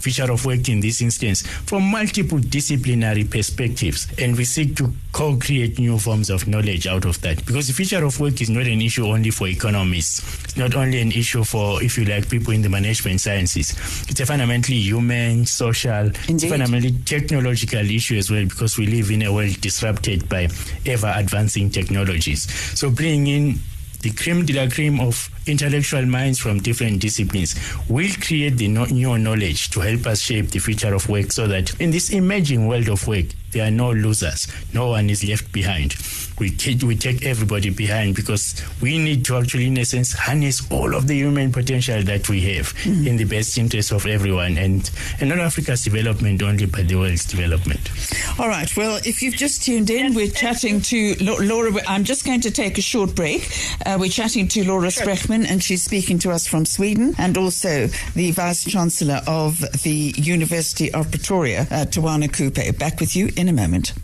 future 0.00 0.30
of 0.30 0.44
work 0.44 0.68
in 0.68 0.80
this 0.80 1.00
instance 1.00 1.42
from 1.42 1.82
multiple 1.82 2.38
disciplinary 2.38 3.24
perspectives. 3.24 4.08
And 4.18 4.36
we 4.36 4.44
seek 4.44 4.76
to 4.76 4.92
co 5.12 5.36
create 5.36 5.78
new 5.78 5.98
forms 5.98 6.30
of 6.30 6.46
knowledge 6.46 6.86
out 6.86 7.04
of 7.04 7.20
that. 7.22 7.44
Because 7.44 7.66
the 7.68 7.72
future 7.72 8.04
of 8.04 8.18
work 8.20 8.40
is 8.40 8.50
not 8.50 8.66
an 8.66 8.80
issue 8.80 9.06
only 9.06 9.30
for 9.30 9.48
economists, 9.48 10.44
it's 10.44 10.56
not 10.56 10.74
only 10.74 11.00
an 11.00 11.12
issue 11.12 11.44
for, 11.44 11.82
if 11.82 11.98
you 11.98 12.04
like, 12.04 12.28
people 12.28 12.52
in 12.52 12.62
the 12.62 12.68
management 12.68 13.20
sciences. 13.20 13.70
It's 14.08 14.20
a 14.20 14.26
fundamentally 14.26 14.78
human, 14.78 15.46
social, 15.46 16.10
fundamentally 16.10 16.92
technological 17.04 17.88
issue 17.90 18.16
as 18.16 18.30
well, 18.30 18.44
because 18.44 18.78
we 18.78 18.86
live 18.86 19.10
in 19.10 19.22
a 19.22 19.32
world 19.32 19.60
disrupted 19.60 20.28
by 20.28 20.48
ever 20.86 21.12
advancing 21.14 21.70
technologies. 21.70 22.50
So 22.78 22.90
bringing 22.90 23.26
in 23.26 23.58
the 24.02 24.10
creme 24.10 24.46
de 24.46 24.52
la 24.52 24.70
creme 24.70 25.00
of 25.00 25.28
intellectual 25.48 26.06
minds 26.06 26.38
from 26.38 26.58
different 26.58 27.00
disciplines 27.00 27.54
will 27.88 28.10
create 28.20 28.56
the 28.56 28.68
new 28.68 29.18
knowledge 29.18 29.70
to 29.70 29.80
help 29.80 30.06
us 30.06 30.20
shape 30.20 30.50
the 30.50 30.58
future 30.58 30.94
of 30.94 31.08
work 31.08 31.32
so 31.32 31.46
that 31.46 31.78
in 31.80 31.90
this 31.90 32.10
emerging 32.10 32.66
world 32.66 32.88
of 32.88 33.06
work, 33.06 33.26
there 33.52 33.66
are 33.66 33.70
no 33.70 33.92
losers. 33.92 34.46
No 34.74 34.90
one 34.90 35.08
is 35.10 35.24
left 35.24 35.50
behind 35.52 35.94
we 36.38 36.50
take, 36.50 36.82
we 36.82 36.96
take 36.96 37.24
everybody 37.24 37.70
behind 37.70 38.14
because 38.14 38.62
we 38.80 38.98
need 38.98 39.24
to 39.26 39.36
actually, 39.36 39.66
in 39.66 39.76
a 39.78 39.84
sense, 39.84 40.12
harness 40.12 40.70
all 40.70 40.94
of 40.94 41.06
the 41.06 41.14
human 41.14 41.52
potential 41.52 42.02
that 42.02 42.28
we 42.28 42.40
have 42.54 42.72
mm-hmm. 42.74 43.06
in 43.06 43.16
the 43.16 43.24
best 43.24 43.58
interest 43.58 43.92
of 43.92 44.06
everyone 44.06 44.56
and, 44.56 44.90
and 45.20 45.28
not 45.28 45.38
Africa's 45.38 45.84
development 45.84 46.42
only, 46.42 46.66
but 46.66 46.88
the 46.88 46.96
world's 46.96 47.24
development. 47.24 47.80
All 48.38 48.48
right. 48.48 48.74
Well, 48.76 49.00
if 49.04 49.22
you've 49.22 49.34
just 49.34 49.62
tuned 49.62 49.90
in, 49.90 50.14
we're 50.14 50.30
chatting 50.30 50.80
to 50.82 51.14
Laura. 51.20 51.72
I'm 51.86 52.04
just 52.04 52.24
going 52.24 52.40
to 52.42 52.50
take 52.50 52.78
a 52.78 52.82
short 52.82 53.14
break. 53.14 53.50
Uh, 53.84 53.96
we're 54.00 54.10
chatting 54.10 54.48
to 54.48 54.64
Laura 54.64 54.90
sure. 54.90 55.06
Sprechmann, 55.06 55.37
and 55.46 55.62
she's 55.62 55.82
speaking 55.82 56.18
to 56.20 56.30
us 56.30 56.46
from 56.46 56.64
Sweden, 56.64 57.14
and 57.18 57.36
also 57.36 57.88
the 58.14 58.30
Vice 58.32 58.64
Chancellor 58.64 59.20
of 59.26 59.60
the 59.82 60.14
University 60.16 60.92
of 60.92 61.10
Pretoria, 61.10 61.62
uh, 61.62 61.84
Tawana 61.84 62.28
Kupe. 62.28 62.78
Back 62.78 63.00
with 63.00 63.16
you 63.16 63.30
in 63.36 63.48
a 63.48 63.52
moment. 63.52 63.94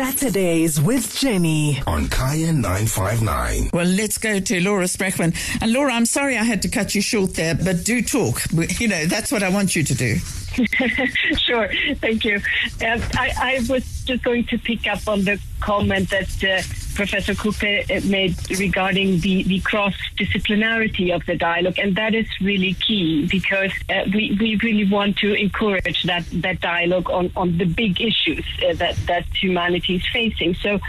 Saturdays 0.00 0.80
with 0.80 1.14
Jenny 1.18 1.82
on 1.86 2.08
Kaya 2.08 2.52
959. 2.52 3.70
Well, 3.74 3.84
let's 3.84 4.16
go 4.16 4.40
to 4.40 4.60
Laura 4.60 4.84
Sprechmann. 4.84 5.36
And 5.60 5.72
Laura, 5.72 5.92
I'm 5.92 6.06
sorry 6.06 6.38
I 6.38 6.44
had 6.44 6.62
to 6.62 6.68
cut 6.68 6.94
you 6.94 7.02
short 7.02 7.34
there, 7.34 7.54
but 7.54 7.84
do 7.84 8.00
talk. 8.00 8.40
You 8.80 8.88
know, 8.88 9.04
that's 9.06 9.30
what 9.30 9.42
I 9.42 9.50
want 9.50 9.76
you 9.76 9.82
to 9.82 9.94
do. 9.94 10.16
sure, 11.36 11.68
thank 11.96 12.24
you. 12.24 12.36
Um, 12.36 13.02
I, 13.14 13.32
I, 13.36 13.60
was 13.68 13.99
just 14.10 14.24
going 14.24 14.44
to 14.44 14.58
pick 14.58 14.86
up 14.86 15.06
on 15.06 15.24
the 15.24 15.38
comment 15.60 16.10
that 16.10 16.32
uh, 16.44 16.62
Professor 16.94 17.34
Kupe 17.34 17.64
uh, 17.90 18.08
made 18.08 18.34
regarding 18.58 19.20
the, 19.20 19.44
the 19.44 19.60
cross 19.60 19.94
disciplinarity 20.18 21.14
of 21.14 21.24
the 21.26 21.36
dialogue, 21.36 21.78
and 21.78 21.94
that 21.96 22.14
is 22.14 22.26
really 22.40 22.74
key 22.74 23.26
because 23.26 23.72
uh, 23.88 24.04
we, 24.14 24.36
we 24.40 24.56
really 24.56 24.88
want 24.90 25.16
to 25.18 25.32
encourage 25.34 26.02
that, 26.04 26.24
that 26.32 26.60
dialogue 26.60 27.08
on, 27.10 27.30
on 27.36 27.56
the 27.58 27.64
big 27.64 28.00
issues 28.00 28.44
uh, 28.66 28.74
that, 28.74 28.96
that 29.06 29.24
humanity 29.44 29.96
is 29.96 30.06
facing. 30.12 30.54
So 30.54 30.80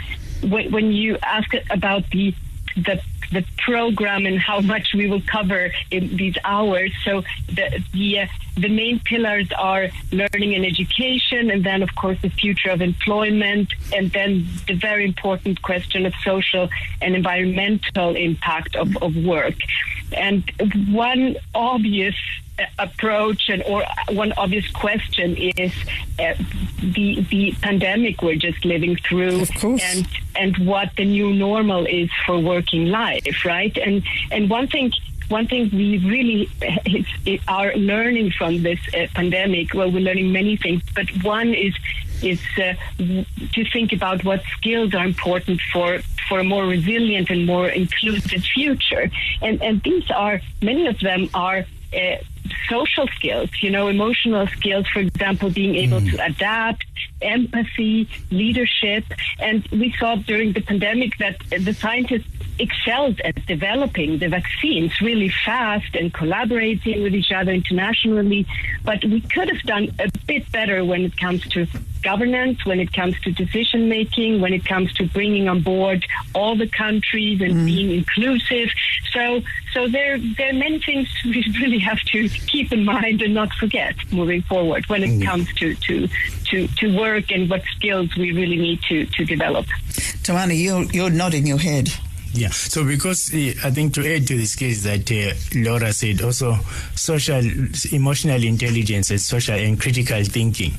when, 0.42 0.72
when 0.72 0.92
you 0.92 1.18
ask 1.22 1.48
about 1.70 2.08
the 2.10 2.34
the 2.74 2.98
the 3.32 3.44
program 3.58 4.26
and 4.26 4.38
how 4.38 4.60
much 4.60 4.94
we 4.94 5.08
will 5.08 5.22
cover 5.22 5.72
in 5.90 6.16
these 6.16 6.36
hours. 6.44 6.92
So 7.04 7.22
the 7.48 7.82
the 7.92 8.20
uh, 8.20 8.26
the 8.56 8.68
main 8.68 9.00
pillars 9.00 9.48
are 9.58 9.88
learning 10.10 10.54
and 10.54 10.64
education, 10.64 11.50
and 11.50 11.64
then 11.64 11.82
of 11.82 11.94
course 11.94 12.18
the 12.20 12.30
future 12.30 12.70
of 12.70 12.82
employment, 12.82 13.72
and 13.94 14.10
then 14.12 14.46
the 14.66 14.74
very 14.74 15.04
important 15.04 15.62
question 15.62 16.06
of 16.06 16.14
social 16.22 16.68
and 17.00 17.16
environmental 17.16 18.14
impact 18.16 18.76
of, 18.76 18.96
of 18.98 19.16
work. 19.16 19.54
And 20.12 20.44
one 20.88 21.36
obvious 21.54 22.14
approach 22.78 23.48
and 23.48 23.62
or 23.62 23.84
one 24.10 24.32
obvious 24.36 24.68
question 24.72 25.36
is 25.36 25.72
uh, 26.18 26.34
the 26.82 27.20
the 27.30 27.52
pandemic 27.62 28.22
we're 28.22 28.36
just 28.36 28.64
living 28.64 28.96
through 28.96 29.44
and 29.62 30.06
and 30.36 30.58
what 30.58 30.90
the 30.96 31.04
new 31.04 31.32
normal 31.32 31.86
is 31.86 32.10
for 32.26 32.38
working 32.38 32.86
life 32.86 33.44
right? 33.44 33.76
And 33.78 34.02
and 34.30 34.50
one 34.50 34.68
thing 34.68 34.92
one 35.28 35.46
thing 35.48 35.70
we 35.72 35.98
really 35.98 36.48
are 37.48 37.74
learning 37.74 38.32
from 38.32 38.62
this 38.62 38.80
uh, 38.94 39.06
pandemic 39.14 39.72
well 39.72 39.90
we're 39.90 40.00
learning 40.00 40.30
many 40.30 40.56
things 40.56 40.82
but 40.94 41.08
one 41.22 41.54
is 41.54 41.74
is 42.22 42.40
uh, 42.58 42.74
to 42.98 43.64
think 43.72 43.92
about 43.92 44.24
what 44.24 44.42
skills 44.56 44.94
are 44.94 45.04
important 45.04 45.60
for 45.72 46.00
for 46.28 46.38
a 46.38 46.44
more 46.44 46.64
resilient 46.66 47.30
and 47.30 47.46
more 47.46 47.68
inclusive 47.68 48.42
future. 48.44 49.10
And 49.40 49.62
and 49.62 49.82
these 49.82 50.10
are 50.10 50.40
many 50.62 50.86
of 50.86 50.98
them 51.00 51.28
are 51.34 51.64
uh, 51.94 52.16
social 52.68 53.06
skills, 53.08 53.50
you 53.60 53.70
know, 53.70 53.88
emotional 53.88 54.46
skills, 54.48 54.86
for 54.88 55.00
example, 55.00 55.50
being 55.50 55.74
able 55.74 56.00
mm. 56.00 56.10
to 56.10 56.24
adapt, 56.24 56.84
empathy, 57.20 58.08
leadership. 58.30 59.04
And 59.38 59.66
we 59.68 59.94
saw 59.98 60.16
during 60.16 60.52
the 60.52 60.60
pandemic 60.60 61.18
that 61.18 61.36
the 61.50 61.74
scientists 61.74 62.26
excelled 62.58 63.20
at 63.20 63.46
developing 63.46 64.18
the 64.18 64.28
vaccines 64.28 65.00
really 65.00 65.32
fast 65.44 65.94
and 65.94 66.12
collaborating 66.12 67.02
with 67.02 67.14
each 67.14 67.32
other 67.32 67.52
internationally. 67.52 68.46
But 68.84 69.04
we 69.04 69.20
could 69.20 69.48
have 69.48 69.62
done 69.62 69.94
a 69.98 70.10
bit 70.26 70.50
better 70.52 70.84
when 70.84 71.02
it 71.02 71.16
comes 71.16 71.46
to 71.48 71.66
governance, 72.02 72.64
when 72.66 72.80
it 72.80 72.92
comes 72.92 73.18
to 73.20 73.30
decision 73.30 73.88
making, 73.88 74.40
when 74.40 74.52
it 74.52 74.64
comes 74.64 74.92
to 74.94 75.06
bringing 75.06 75.48
on 75.48 75.60
board 75.60 76.04
all 76.34 76.56
the 76.56 76.68
countries 76.68 77.40
and 77.40 77.54
mm. 77.54 77.66
being 77.66 77.90
inclusive. 77.90 78.68
So, 79.12 79.42
so 79.72 79.88
there, 79.88 80.18
there 80.18 80.50
are 80.50 80.54
many 80.54 80.80
things 80.80 81.08
we 81.24 81.44
really 81.60 81.78
have 81.78 82.00
to 82.00 82.28
keep 82.46 82.72
in 82.72 82.84
mind 82.84 83.22
and 83.22 83.34
not 83.34 83.52
forget 83.54 83.94
moving 84.12 84.42
forward 84.42 84.84
when 84.88 85.02
it 85.02 85.10
mm. 85.10 85.24
comes 85.24 85.52
to, 85.54 85.74
to, 85.74 86.08
to, 86.44 86.68
to 86.68 86.98
work 86.98 87.30
and 87.30 87.48
what 87.48 87.62
skills 87.76 88.14
we 88.16 88.32
really 88.32 88.56
need 88.56 88.80
to, 88.82 89.06
to 89.06 89.24
develop. 89.24 89.66
Tawana, 90.22 90.58
you're, 90.60 90.84
you're 90.92 91.10
nodding 91.10 91.46
your 91.46 91.58
head. 91.58 91.88
Yeah. 92.34 92.48
So 92.48 92.84
because 92.84 93.32
uh, 93.34 93.52
I 93.62 93.70
think 93.70 93.92
to 93.94 94.14
add 94.14 94.26
to 94.28 94.36
this 94.36 94.56
case 94.56 94.82
that 94.84 95.10
uh, 95.12 95.34
Laura 95.54 95.92
said, 95.92 96.22
also 96.22 96.56
social, 96.94 97.42
emotional 97.92 98.42
intelligence 98.42 99.10
and 99.10 99.20
social 99.20 99.54
and 99.54 99.78
critical 99.78 100.24
thinking, 100.24 100.72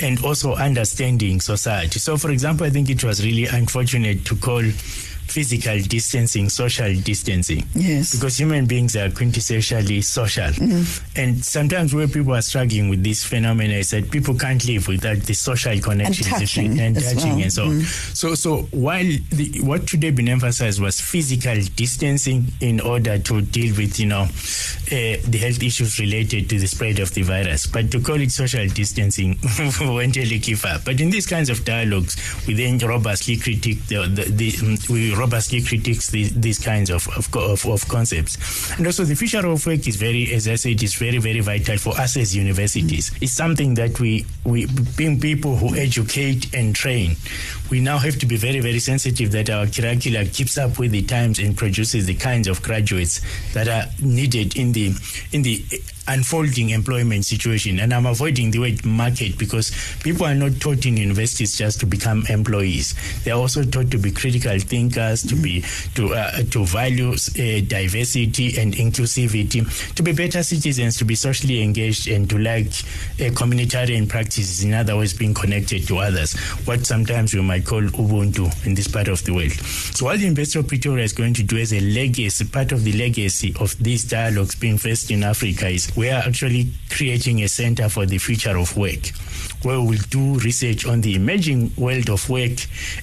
and 0.00 0.24
also 0.24 0.54
understanding 0.54 1.40
society. 1.40 1.98
So, 1.98 2.16
for 2.16 2.30
example, 2.30 2.64
I 2.66 2.70
think 2.70 2.90
it 2.90 3.02
was 3.02 3.24
really 3.24 3.46
unfortunate 3.46 4.24
to 4.26 4.36
call 4.36 4.62
physical 5.30 5.78
distancing, 5.80 6.48
social 6.48 6.94
distancing. 7.00 7.64
Yes. 7.74 8.14
Because 8.14 8.38
human 8.38 8.66
beings 8.66 8.96
are 8.96 9.08
quintessentially 9.08 10.02
social. 10.02 10.48
Mm-hmm. 10.48 11.20
And 11.20 11.44
sometimes 11.44 11.94
where 11.94 12.08
people 12.08 12.34
are 12.34 12.42
struggling 12.42 12.88
with 12.88 13.04
this 13.04 13.24
phenomenon 13.24 13.76
is 13.76 13.90
that 13.90 14.10
people 14.10 14.34
can't 14.34 14.64
live 14.66 14.88
without 14.88 15.18
the 15.18 15.34
social 15.34 15.78
connections 15.80 16.26
and 16.26 16.36
touching, 16.36 16.80
and, 16.80 16.96
touching 16.96 17.30
well. 17.30 17.42
and 17.42 17.52
so 17.52 17.66
mm-hmm. 17.66 17.80
So 18.14 18.34
so 18.34 18.62
while 18.70 19.04
the, 19.30 19.60
what 19.62 19.86
today 19.86 20.10
been 20.10 20.28
emphasized 20.28 20.80
was 20.80 21.00
physical 21.00 21.56
distancing 21.76 22.46
in 22.60 22.80
order 22.80 23.18
to 23.18 23.42
deal 23.42 23.76
with, 23.76 23.98
you 23.98 24.06
know, 24.06 24.22
uh, 24.22 25.16
the 25.28 25.38
health 25.40 25.62
issues 25.62 25.98
related 25.98 26.48
to 26.50 26.58
the 26.58 26.66
spread 26.66 26.98
of 26.98 27.12
the 27.14 27.22
virus. 27.22 27.66
But 27.66 27.90
to 27.92 28.00
call 28.00 28.20
it 28.20 28.32
social 28.32 28.66
distancing 28.68 29.38
won't 29.80 30.16
really 30.16 30.38
give 30.38 30.64
up. 30.64 30.84
But 30.84 31.00
in 31.00 31.10
these 31.10 31.26
kinds 31.26 31.50
of 31.50 31.64
dialogues, 31.64 32.16
we 32.46 32.54
then 32.54 32.78
robustly 32.78 33.36
critique 33.36 33.86
the, 33.86 34.06
the, 34.06 34.24
the 34.30 34.86
we 34.90 35.14
robustly 35.20 35.62
critiques 35.62 36.10
these, 36.10 36.34
these 36.34 36.58
kinds 36.58 36.90
of 36.90 37.06
of, 37.16 37.34
of, 37.36 37.66
of, 37.66 37.88
concepts. 37.88 38.36
And 38.78 38.86
also, 38.86 39.04
the 39.04 39.14
future 39.14 39.46
of 39.46 39.66
work 39.66 39.86
is 39.86 39.96
very, 39.96 40.32
as 40.32 40.48
I 40.48 40.54
said, 40.56 40.82
is 40.82 40.94
very, 40.94 41.18
very 41.18 41.40
vital 41.40 41.76
for 41.76 41.90
us 42.00 42.16
as 42.16 42.34
universities. 42.34 43.12
It's 43.20 43.32
something 43.32 43.74
that 43.74 44.00
we, 44.00 44.26
we 44.44 44.66
being 44.96 45.20
people 45.20 45.56
who 45.56 45.76
educate 45.76 46.54
and 46.54 46.74
train, 46.74 47.16
we 47.70 47.80
now 47.80 47.98
have 47.98 48.18
to 48.18 48.26
be 48.26 48.36
very, 48.36 48.60
very 48.60 48.80
sensitive 48.80 49.30
that 49.32 49.50
our 49.50 49.66
curricula 49.66 50.24
keeps 50.24 50.58
up 50.58 50.78
with 50.78 50.90
the 50.90 51.02
times 51.02 51.38
and 51.38 51.56
produces 51.56 52.06
the 52.06 52.14
kinds 52.14 52.48
of 52.48 52.62
graduates 52.62 53.20
that 53.52 53.68
are 53.68 53.90
needed 54.02 54.56
in 54.56 54.72
the 54.72 54.94
in 55.32 55.42
the 55.42 55.62
unfolding 56.10 56.70
employment 56.70 57.24
situation. 57.24 57.78
And 57.80 57.94
I'm 57.94 58.06
avoiding 58.06 58.50
the 58.50 58.58
word 58.58 58.84
market 58.84 59.38
because 59.38 59.70
people 60.02 60.26
are 60.26 60.34
not 60.34 60.60
taught 60.60 60.84
in 60.86 60.96
universities 60.96 61.56
just 61.56 61.80
to 61.80 61.86
become 61.86 62.26
employees. 62.28 62.94
They 63.24 63.30
are 63.30 63.38
also 63.38 63.62
taught 63.64 63.90
to 63.92 63.98
be 63.98 64.10
critical 64.10 64.58
thinkers, 64.58 65.22
to 65.22 65.36
be 65.36 65.64
to 65.94 66.14
uh, 66.14 66.42
to 66.50 66.64
value 66.66 67.12
uh, 67.12 67.60
diversity 67.66 68.58
and 68.58 68.74
inclusivity, 68.74 69.94
to 69.94 70.02
be 70.02 70.12
better 70.12 70.42
citizens, 70.42 70.96
to 70.98 71.04
be 71.04 71.14
socially 71.14 71.62
engaged, 71.62 72.08
and 72.08 72.28
to 72.30 72.38
like 72.38 72.66
uh, 72.66 73.30
communitarian 73.32 74.08
practices. 74.08 74.64
In 74.64 74.74
other 74.74 74.96
words, 74.96 75.14
being 75.14 75.34
connected 75.34 75.86
to 75.88 75.98
others. 75.98 76.36
What 76.66 76.86
sometimes 76.86 77.34
we 77.34 77.40
might 77.42 77.64
call 77.64 77.82
Ubuntu 77.82 78.66
in 78.66 78.74
this 78.74 78.88
part 78.88 79.08
of 79.08 79.22
the 79.24 79.32
world. 79.32 79.52
So 79.52 80.06
what 80.06 80.18
the 80.18 80.24
University 80.24 80.58
of 80.58 80.68
Pretoria 80.68 81.04
is 81.04 81.12
going 81.12 81.34
to 81.34 81.42
do 81.42 81.56
as 81.58 81.72
a 81.72 81.80
legacy, 81.80 82.44
part 82.44 82.72
of 82.72 82.84
the 82.84 82.92
legacy 82.92 83.54
of 83.60 83.76
these 83.78 84.04
dialogues 84.04 84.54
being 84.54 84.78
first 84.78 85.10
in 85.10 85.22
Africa 85.22 85.68
is 85.68 85.90
we 86.00 86.08
are 86.08 86.22
actually 86.22 86.66
creating 86.88 87.42
a 87.42 87.48
center 87.48 87.86
for 87.90 88.06
the 88.06 88.16
future 88.16 88.56
of 88.56 88.74
work 88.74 89.12
where 89.62 89.80
we'll 89.82 89.98
do 90.08 90.38
research 90.38 90.86
on 90.86 91.02
the 91.02 91.14
emerging 91.14 91.70
world 91.76 92.08
of 92.08 92.28
work 92.30 92.52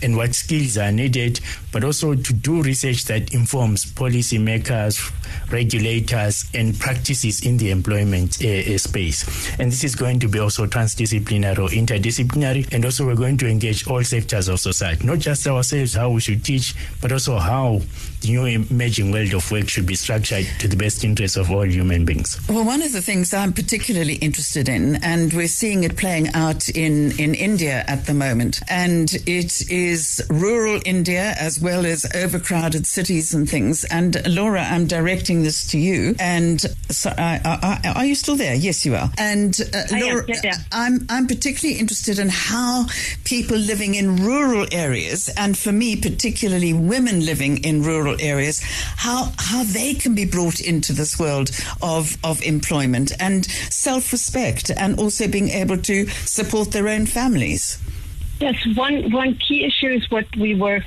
and 0.02 0.18
what 0.18 0.34
skills 0.34 0.78
are 0.78 0.92
needed, 0.92 1.40
but 1.72 1.84
also 1.84 2.16
to 2.16 2.34
do 2.34 2.64
research 2.64 3.06
that 3.06 3.34
informs 3.34 3.86
policymakers, 3.86 5.12
regulators, 5.52 6.50
and 6.54 6.80
practices 6.80 7.46
in 7.46 7.58
the 7.58 7.70
employment 7.70 8.44
uh, 8.44 8.78
space. 8.78 9.24
And 9.60 9.72
this 9.72 9.84
is 9.84 9.96
going 9.96 10.20
to 10.22 10.28
be 10.28 10.40
also 10.40 10.66
transdisciplinary 10.66 11.60
or 11.60 11.70
interdisciplinary, 11.70 12.74
and 12.74 12.84
also 12.86 13.06
we're 13.06 13.16
going 13.16 13.38
to 13.38 13.48
engage 13.48 13.88
all 13.88 14.04
sectors 14.04 14.48
of 14.48 14.60
society, 14.60 15.06
not 15.06 15.20
just 15.20 15.46
ourselves, 15.46 15.94
how 15.94 16.10
we 16.10 16.22
should 16.22 16.44
teach, 16.44 16.74
but 17.02 17.12
also 17.12 17.38
how 17.38 17.82
the 18.22 18.30
new 18.30 18.46
emerging 18.46 19.12
world 19.12 19.34
of 19.34 19.50
work 19.52 19.70
should 19.70 19.86
be 19.86 19.96
structured 19.96 20.46
to 20.60 20.68
the 20.68 20.76
best 20.76 21.04
interest 21.04 21.38
of 21.38 21.52
all 21.52 21.66
human 21.66 22.06
beings. 22.06 22.40
Well, 22.50 22.66
one 22.66 22.82
of 22.82 22.94
the 22.94 23.02
things 23.02 23.34
I'm 23.34 23.54
particularly 23.54 24.16
interested 24.16 24.70
in, 24.70 24.98
and 25.04 25.34
we're 25.34 25.48
seeing 25.48 25.84
it 25.84 25.98
playing 25.98 26.30
out 26.34 26.70
in, 26.70 27.18
in 27.20 27.36
India 27.36 27.84
at 27.88 28.06
the 28.06 28.14
moment, 28.14 28.60
and 28.70 29.14
it 29.26 29.70
is 29.70 30.22
rural 30.30 30.82
India 30.86 31.36
as 31.40 31.60
well 31.60 31.86
as 31.86 32.06
overcrowded 32.16 32.86
cities 32.86 33.34
and 33.34 33.50
things. 33.50 33.84
And 33.86 34.26
Laura, 34.28 34.62
I'm 34.62 34.88
directing 34.88 35.44
this 35.44 35.68
to 35.72 35.78
you. 35.78 36.16
And 36.20 36.62
so, 36.90 37.10
uh, 37.12 37.40
are, 37.46 37.80
are, 37.96 38.06
you 38.06 38.16
still 38.16 38.36
there? 38.36 38.56
Yes, 38.56 38.86
you 38.86 38.96
are. 38.96 39.10
And 39.18 39.58
uh, 39.74 39.84
Laura, 39.92 40.24
yeah, 40.28 40.42
yeah. 40.44 40.58
I'm 40.72 41.06
I'm 41.10 41.28
particularly 41.28 41.80
interested 41.80 42.20
in 42.20 42.30
how 42.30 42.86
people 43.24 43.58
living 43.58 43.96
in 43.96 44.18
rural 44.18 44.66
areas, 44.72 45.30
and 45.38 45.58
for 45.58 45.72
me 45.72 45.96
particularly 45.96 46.74
women 46.74 47.26
living 47.26 47.64
in 47.64 47.84
rural 47.84 48.07
areas, 48.20 48.62
how 48.98 49.32
how 49.38 49.64
they 49.64 49.94
can 49.94 50.16
be 50.16 50.26
brought 50.26 50.60
into 50.60 50.94
this 50.94 51.20
world 51.20 51.50
of 51.82 52.18
of 52.24 52.42
employment 52.44 53.12
and 53.20 53.46
self 53.46 54.12
respect, 54.12 54.72
and 54.72 55.00
also 55.00 55.28
being 55.28 55.50
able 55.50 55.78
to 55.78 56.08
support 56.26 56.72
their 56.72 56.88
own 56.88 57.06
families. 57.06 57.80
Yes, 58.40 58.56
one 58.76 59.12
one 59.12 59.36
key 59.36 59.66
issue 59.66 59.90
is 59.90 60.10
what 60.12 60.28
we 60.36 60.54
were 60.56 60.82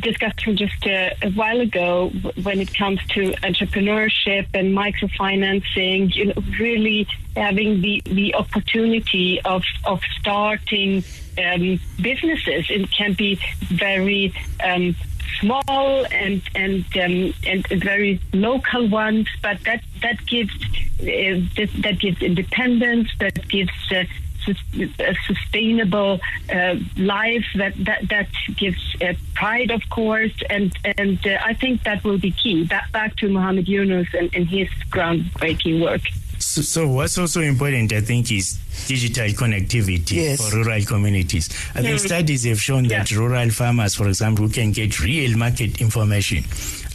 discussing 0.00 0.56
just 0.56 0.86
a, 0.86 1.12
a, 1.22 1.30
while 1.32 1.60
ago 1.60 2.10
when 2.42 2.60
it 2.60 2.72
comes 2.74 3.04
to 3.08 3.32
entrepreneurship 3.42 4.46
and 4.54 4.76
microfinancing, 4.76 6.14
you 6.14 6.26
know, 6.26 6.34
really 6.58 7.06
having 7.36 7.80
the, 7.80 8.00
the 8.06 8.34
opportunity 8.34 9.40
of, 9.44 9.64
of 9.84 10.00
starting 10.20 11.02
um, 11.38 11.80
businesses. 12.00 12.66
It 12.70 12.90
can 12.90 13.14
be 13.14 13.40
very 13.62 14.32
um, 14.62 14.94
small 15.40 16.06
and 16.10 16.42
and 16.54 16.84
um, 16.96 17.34
and 17.46 17.66
very 17.82 18.20
local 18.32 18.88
ones, 18.88 19.28
but 19.42 19.62
that 19.64 19.82
that 20.02 20.24
gives 20.26 20.54
uh, 21.00 21.40
that 21.82 21.98
gives 22.00 22.22
independence, 22.22 23.08
that 23.18 23.48
gives 23.48 23.72
uh, 23.90 24.04
a 24.48 25.14
sustainable 25.26 26.20
uh, 26.52 26.76
life 26.96 27.46
that 27.56 27.74
that 27.84 28.08
that 28.08 28.28
gives 28.56 28.96
uh, 29.00 29.14
pride, 29.34 29.70
of 29.70 29.82
course, 29.90 30.34
and 30.50 30.72
and 30.96 31.24
uh, 31.26 31.38
I 31.44 31.54
think 31.54 31.84
that 31.84 32.02
will 32.04 32.18
be 32.18 32.32
key. 32.32 32.64
Back 32.64 32.90
back 32.92 33.16
to 33.16 33.28
Mohammed 33.28 33.68
Yunus 33.68 34.08
and, 34.14 34.34
and 34.34 34.48
his 34.48 34.68
groundbreaking 34.90 35.82
work. 35.82 36.02
So, 36.52 36.60
so, 36.60 36.86
what's 36.86 37.16
also 37.16 37.40
important, 37.40 37.94
I 37.94 38.02
think, 38.02 38.30
is 38.30 38.58
digital 38.86 39.28
connectivity 39.28 40.10
Yes. 40.16 40.50
for 40.50 40.54
rural 40.58 40.84
communities. 40.84 41.48
I 41.74 41.80
think 41.80 41.98
Mm. 41.98 42.04
studies 42.04 42.44
have 42.44 42.60
shown 42.60 42.88
that 42.88 43.10
rural 43.10 43.48
farmers, 43.48 43.94
for 43.94 44.06
example, 44.06 44.46
who 44.48 44.52
can 44.52 44.70
get 44.70 45.00
real 45.00 45.34
market 45.38 45.80
information, 45.80 46.44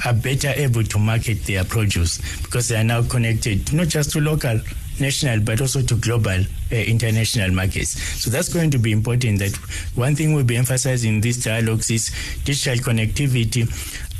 are 0.05 0.13
better 0.13 0.53
able 0.55 0.83
to 0.83 0.99
market 0.99 1.43
their 1.47 1.63
produce 1.63 2.19
because 2.43 2.67
they 2.67 2.75
are 2.75 2.83
now 2.83 3.01
connected 3.01 3.73
not 3.73 3.87
just 3.87 4.11
to 4.11 4.21
local, 4.21 4.61
national, 4.99 5.39
but 5.39 5.59
also 5.61 5.81
to 5.81 5.95
global, 5.95 6.39
uh, 6.71 6.75
international 6.75 7.51
markets. 7.51 7.99
So 8.21 8.29
that's 8.29 8.49
going 8.49 8.69
to 8.71 8.77
be 8.79 8.91
important. 8.91 9.39
That 9.39 9.55
one 9.95 10.15
thing 10.15 10.33
we'll 10.33 10.43
be 10.43 10.55
emphasizing 10.57 11.15
in 11.15 11.21
these 11.21 11.43
dialogues 11.43 11.89
is 11.89 12.11
digital 12.45 12.77
connectivity 12.77 13.67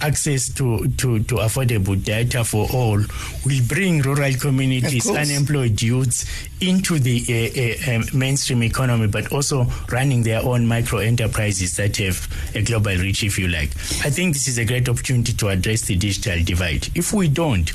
access 0.02 0.50
to, 0.54 0.88
to, 0.98 1.20
to 1.24 1.36
affordable 1.36 2.02
data 2.04 2.44
for 2.44 2.68
all 2.74 2.98
will 3.46 3.68
bring 3.68 4.02
rural 4.02 4.34
communities, 4.34 5.10
unemployed 5.10 5.82
youths 5.82 6.26
into 6.62 7.00
the 7.00 7.24
uh, 7.30 7.92
uh, 7.92 7.96
um, 7.96 8.04
mainstream 8.14 8.64
economy, 8.64 9.08
but 9.08 9.32
also 9.32 9.66
running 9.92 10.24
their 10.24 10.42
own 10.42 10.68
micro 10.68 11.00
enterprises 11.00 11.78
that 11.78 11.98
have 11.98 12.28
a 12.56 12.62
global 12.62 12.96
reach, 12.98 13.24
if 13.24 13.38
you 13.38 13.48
like. 13.48 13.70
I 14.04 14.10
think 14.10 14.34
this 14.34 14.48
is 14.48 14.58
a 14.58 14.66
great 14.66 14.90
opportunity 14.90 15.34
to 15.34 15.48
address 15.50 15.84
the 15.84 15.96
digital 15.96 16.44
divide. 16.44 16.88
If 16.96 17.14
we 17.14 17.28
don't, 17.28 17.72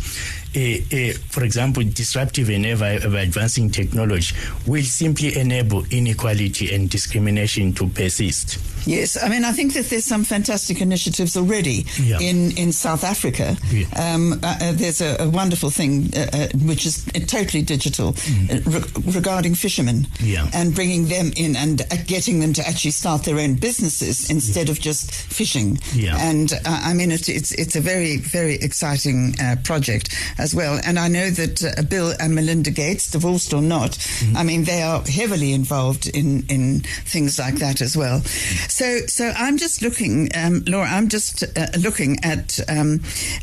for 1.31 1.45
example, 1.45 1.83
disruptive 1.85 2.49
and 2.51 2.67
ever 2.67 2.85
ever 2.85 3.19
advancing 3.19 3.71
technology 3.71 4.35
will 4.67 4.83
simply 4.83 5.37
enable 5.39 5.85
inequality 5.91 6.75
and 6.75 6.91
discrimination 6.91 7.73
to 7.75 7.87
persist. 7.89 8.59
Yes, 8.87 9.17
I 9.23 9.29
mean, 9.29 9.45
I 9.45 9.53
think 9.53 9.75
that 9.75 9.87
there's 9.87 10.05
some 10.05 10.25
fantastic 10.25 10.81
initiatives 10.81 11.37
already 11.37 11.87
Yeah. 12.03 12.19
in, 12.21 12.51
in 12.59 12.73
South 12.73 13.05
Africa. 13.05 13.57
Yeah. 13.71 13.87
Um, 13.95 14.33
uh, 14.43 14.57
uh, 14.61 14.73
there's 14.73 15.01
a, 15.01 15.17
a 15.23 15.29
wonderful 15.29 15.71
thing 15.71 16.11
uh, 16.17 16.27
uh, 16.33 16.49
which 16.67 16.85
is 16.85 17.05
totally 17.29 17.63
digital 17.63 18.09
uh, 18.09 18.59
re- 18.67 18.83
regarding 19.15 19.55
fishermen 19.55 20.07
Mm. 20.19 20.27
Yeah. 20.33 20.49
and 20.53 20.75
bringing 20.75 21.07
them 21.09 21.33
in 21.37 21.55
and 21.57 21.81
uh, 21.83 21.97
getting 22.07 22.41
them 22.41 22.53
to 22.55 22.67
actually 22.67 22.91
start 22.93 23.23
their 23.25 23.39
own 23.39 23.55
businesses 23.55 24.31
instead 24.31 24.69
of 24.69 24.81
just 24.81 25.13
fishing. 25.13 25.79
And 26.19 26.53
uh, 26.53 26.59
I 26.65 26.93
mean, 26.95 27.11
it, 27.13 27.29
it's 27.29 27.53
it's 27.53 27.77
a 27.77 27.81
very 27.81 28.17
very 28.19 28.55
exciting 28.55 29.35
uh, 29.41 29.57
project 29.65 30.15
as 30.43 30.55
well. 30.55 30.81
And 30.85 30.99
I 30.99 31.09
know 31.09 31.31
that 31.31 31.65
uh, 31.65 31.83
Bill 31.83 32.13
and 32.21 32.35
Melinda 32.35 32.71
Gates, 32.71 33.11
divorced 33.11 33.53
or 33.55 33.63
not, 33.63 33.93
Mm-hmm. 33.93 34.37
I 34.37 34.43
mean, 34.45 34.65
they 34.65 34.83
are 34.83 35.03
heavily 35.03 35.53
involved 35.53 36.07
in 36.09 36.45
in 36.49 36.81
things 37.15 37.39
like 37.39 37.57
that 37.57 37.81
as 37.81 37.97
well. 37.97 38.21
So 38.69 38.87
so 39.07 39.33
I'm 39.37 39.57
just 39.59 39.83
looking, 39.83 40.29
um, 40.35 40.63
Laura. 40.67 40.87
I'm 40.89 41.09
just 41.09 41.43
uh, 41.43 41.67
looking 41.79 42.19
at 42.25 42.59
um, 42.69 43.01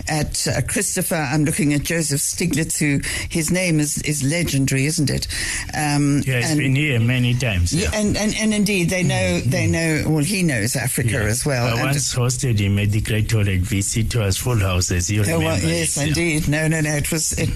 at 0.07 0.47
uh, 0.47 0.61
Christopher. 0.67 1.15
I'm 1.15 1.43
looking 1.45 1.73
at 1.73 1.83
Joseph 1.83 2.21
Stiglitz, 2.21 2.77
who 2.79 2.99
his 3.29 3.51
name 3.51 3.79
is 3.79 4.01
is 4.03 4.23
legendary, 4.23 4.85
isn't 4.85 5.09
it? 5.09 5.27
Um, 5.73 6.21
has 6.23 6.51
and- 6.51 6.59
been 6.59 6.75
here 6.75 6.99
many 6.99 7.33
times. 7.33 7.73
yeah, 7.73 7.89
and, 7.93 8.15
and 8.17 8.33
and 8.37 8.53
indeed 8.53 8.89
they 8.89 9.03
know 9.03 9.39
they 9.41 9.67
know 9.67 10.03
well 10.07 10.23
he 10.23 10.43
knows 10.43 10.75
Africa 10.75 11.11
Yeah. 11.23 11.31
as 11.33 11.45
well. 11.45 11.65
I 11.67 11.71
And- 11.71 11.81
once 11.91 12.13
hosted 12.15 12.59
him 12.59 12.79
at 12.79 12.91
the 12.91 13.01
Great 13.01 13.31
Hall 13.31 13.41
at 13.41 13.61
VC 13.71 14.09
to 14.11 14.23
us 14.23 14.37
full 14.37 14.59
houses. 14.59 15.09
You 15.09 15.21
Oh, 15.21 15.23
remember? 15.23 15.45
well, 15.45 15.59
yes, 15.61 15.97
yeah. 15.97 16.03
indeed. 16.07 16.47
No, 16.47 16.67
no, 16.67 16.79
no. 16.81 16.88
It 16.97 17.11
was. 17.11 17.33
It, 17.33 17.49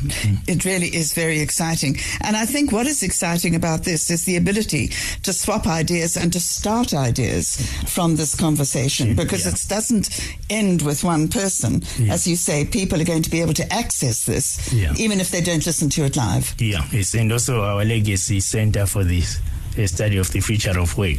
it 0.48 0.66
really 0.66 0.88
is 0.96 1.14
very 1.14 1.40
exciting. 1.40 1.98
And 2.22 2.36
I 2.36 2.46
think 2.46 2.72
what 2.72 2.88
is 2.88 3.04
exciting 3.04 3.56
about 3.56 3.84
this 3.84 4.10
is 4.10 4.26
the 4.26 4.38
ability 4.38 4.88
to 5.24 5.34
swap 5.34 5.68
ideas 5.68 6.18
and 6.18 6.32
to 6.34 6.40
start 6.40 6.94
ideas 6.94 7.58
from 7.88 8.16
this 8.16 8.36
conversation 8.36 9.16
because 9.16 9.46
Yeah. 9.46 9.52
it 9.52 9.66
doesn't 9.68 10.10
end 10.50 10.82
with 10.82 11.04
one 11.04 11.28
person. 11.28 11.84
Yeah. 12.00 12.14
As 12.14 12.28
you 12.28 12.36
say, 12.36 12.66
people 12.66 13.02
are 13.02 13.06
going 13.06 13.24
to 13.24 13.30
be 13.30 13.42
able 13.42 13.54
to 13.56 13.74
access 13.74 14.26
this 14.26 14.72
Yeah. 14.74 14.94
even 14.98 15.20
if 15.20 15.30
they 15.32 15.42
don't 15.42 15.66
listen 15.66 15.90
to 15.92 16.04
it 16.06 16.16
live. 16.16 16.56
Yeah, 16.60 16.86
yes, 16.92 17.14
and 17.16 17.32
also 17.32 17.62
our 17.64 17.84
legacy 17.86 18.40
center 18.40 18.86
for 18.86 19.04
this 19.04 19.40
uh, 19.78 19.88
study 19.88 20.18
of 20.18 20.32
the 20.32 20.40
future 20.40 20.80
of 20.80 20.96
work 20.98 21.18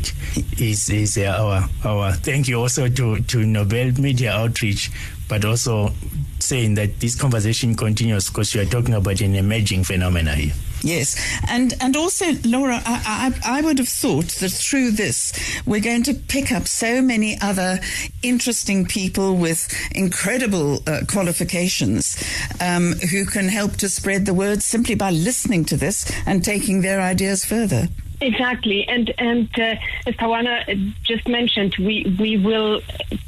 is 0.59 0.88
is 0.88 1.18
our 1.18 1.68
our 1.85 2.12
thank 2.12 2.47
you 2.49 2.61
also 2.61 2.88
to 2.88 3.21
to 3.23 3.44
Nobel 3.44 3.90
Media 3.99 4.33
Outreach, 4.33 4.90
but 5.28 5.45
also 5.45 5.90
saying 6.38 6.75
that 6.75 7.00
this 7.00 7.14
conversation 7.14 7.75
continues 7.75 8.28
because 8.28 8.54
you 8.54 8.61
are 8.61 8.66
talking 8.66 8.95
about 8.95 9.21
an 9.21 9.35
emerging 9.35 9.85
phenomenon 9.85 10.37
here. 10.37 10.52
Yes, 10.83 11.16
and 11.49 11.72
and 11.81 11.96
also, 11.96 12.27
Laura, 12.44 12.77
I, 12.85 13.33
I, 13.42 13.59
I 13.59 13.61
would 13.62 13.79
have 13.79 13.88
thought 13.88 14.29
that 14.40 14.51
through 14.51 14.90
this 14.90 15.33
we're 15.64 15.81
going 15.81 16.03
to 16.03 16.14
pick 16.14 16.53
up 16.53 16.68
so 16.68 17.01
many 17.01 17.40
other 17.40 17.81
interesting 18.22 18.85
people 18.85 19.35
with 19.37 19.66
incredible 19.92 20.83
uh, 20.87 21.01
qualifications 21.09 22.22
um, 22.61 22.92
who 23.11 23.25
can 23.25 23.48
help 23.48 23.77
to 23.77 23.88
spread 23.88 24.27
the 24.27 24.35
word 24.35 24.62
simply 24.62 24.94
by 24.94 25.11
listening 25.11 25.64
to 25.64 25.77
this 25.79 26.05
and 26.27 26.44
taking 26.44 26.83
their 26.83 27.01
ideas 27.01 27.46
further. 27.46 27.88
Exactly, 28.20 28.87
and 28.88 29.12
and 29.18 29.48
uh, 29.59 29.74
as 30.07 30.14
Tawana 30.14 30.92
just 31.03 31.27
mentioned, 31.29 31.74
we 31.79 32.14
we 32.18 32.37
will 32.37 32.81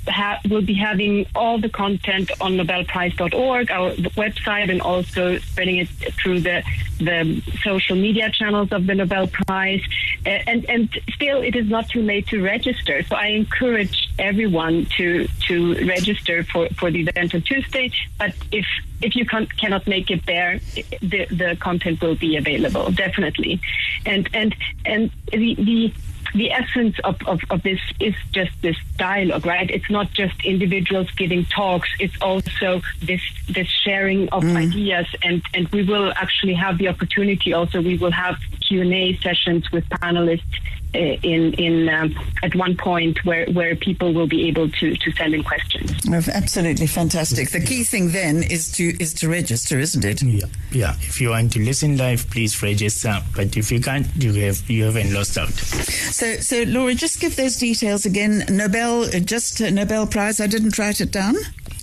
ha- 0.08 0.40
will 0.48 0.62
be 0.62 0.74
having 0.74 1.26
all 1.34 1.58
the 1.58 1.68
content 1.68 2.30
on 2.40 2.56
NobelPrize.org, 2.56 3.70
our 3.70 3.90
website, 4.16 4.70
and 4.70 4.80
also 4.80 5.38
spreading 5.38 5.78
it 5.78 5.88
through 5.88 6.40
the 6.40 6.62
the 6.98 7.42
social 7.62 7.96
media 7.96 8.30
channels 8.30 8.72
of 8.72 8.86
the 8.86 8.94
Nobel 8.94 9.26
Prize. 9.26 9.82
Uh, 10.24 10.30
and 10.46 10.64
and 10.68 10.88
still, 11.14 11.42
it 11.42 11.54
is 11.56 11.68
not 11.68 11.88
too 11.88 12.02
late 12.02 12.26
to 12.28 12.42
register. 12.42 13.02
So 13.04 13.16
I 13.16 13.28
encourage 13.28 14.08
everyone 14.18 14.86
to 14.96 15.26
to 15.48 15.86
register 15.86 16.44
for, 16.44 16.68
for 16.70 16.90
the 16.90 17.00
event 17.00 17.34
on 17.34 17.42
Tuesday. 17.42 17.92
But 18.18 18.34
if 18.50 18.66
if 19.02 19.14
you 19.14 19.26
can, 19.26 19.46
cannot 19.46 19.86
make 19.86 20.10
it 20.10 20.24
there, 20.26 20.60
the 21.00 21.26
the 21.30 21.56
content 21.60 22.00
will 22.00 22.16
be 22.16 22.36
available 22.36 22.90
definitely, 22.90 23.60
and 24.04 24.28
and 24.32 24.54
and 24.84 25.10
the 25.32 25.54
the 25.54 25.92
the 26.34 26.52
essence 26.52 26.96
of, 27.04 27.16
of, 27.26 27.40
of 27.50 27.62
this 27.62 27.80
is 28.00 28.14
just 28.32 28.50
this 28.62 28.76
dialogue, 28.96 29.46
right? 29.46 29.70
It's 29.70 29.90
not 29.90 30.12
just 30.12 30.34
individuals 30.44 31.10
giving 31.12 31.44
talks. 31.46 31.88
It's 31.98 32.16
also 32.20 32.82
this 33.02 33.20
this 33.48 33.68
sharing 33.68 34.28
of 34.30 34.42
mm. 34.42 34.56
ideas, 34.56 35.06
and 35.22 35.42
and 35.54 35.68
we 35.68 35.82
will 35.82 36.12
actually 36.16 36.54
have 36.54 36.78
the 36.78 36.88
opportunity. 36.88 37.52
Also, 37.52 37.80
we 37.80 37.96
will 37.98 38.10
have 38.12 38.36
Q 38.66 38.82
and 38.82 38.92
A 38.92 39.16
sessions 39.18 39.70
with 39.72 39.88
panelists 39.88 40.42
in 40.96 41.52
in 41.54 41.88
um, 41.88 42.14
at 42.42 42.54
one 42.54 42.76
point 42.76 43.24
where 43.24 43.46
where 43.46 43.76
people 43.76 44.12
will 44.12 44.26
be 44.26 44.48
able 44.48 44.68
to 44.70 44.96
to 44.96 45.12
send 45.12 45.34
in 45.34 45.42
questions. 45.42 45.92
Absolutely 46.28 46.86
fantastic. 46.86 47.50
The 47.50 47.60
key 47.60 47.84
thing 47.84 48.10
then 48.10 48.42
is 48.42 48.72
to 48.72 48.84
is 49.00 49.14
to 49.14 49.28
register, 49.28 49.78
isn't 49.78 50.04
it? 50.04 50.22
Yeah, 50.22 50.46
yeah. 50.70 50.94
If 51.00 51.20
you 51.20 51.30
want 51.30 51.52
to 51.52 51.60
listen 51.60 51.96
live, 51.96 52.28
please 52.30 52.62
register. 52.62 53.22
But 53.34 53.56
if 53.56 53.70
you 53.70 53.80
can't, 53.80 54.06
you 54.16 54.32
have 54.44 54.68
you 54.70 54.84
haven't 54.84 55.12
lost 55.12 55.38
out. 55.38 55.50
So, 55.50 56.36
so 56.36 56.62
Laura, 56.62 56.94
just 56.94 57.20
give 57.20 57.36
those 57.36 57.56
details 57.56 58.06
again. 58.06 58.44
Nobel, 58.48 59.04
uh, 59.04 59.20
just 59.20 59.60
uh, 59.60 59.70
Nobel 59.70 60.06
Prize. 60.06 60.40
I 60.40 60.46
didn't 60.46 60.78
write 60.78 61.00
it 61.00 61.12
down. 61.12 61.36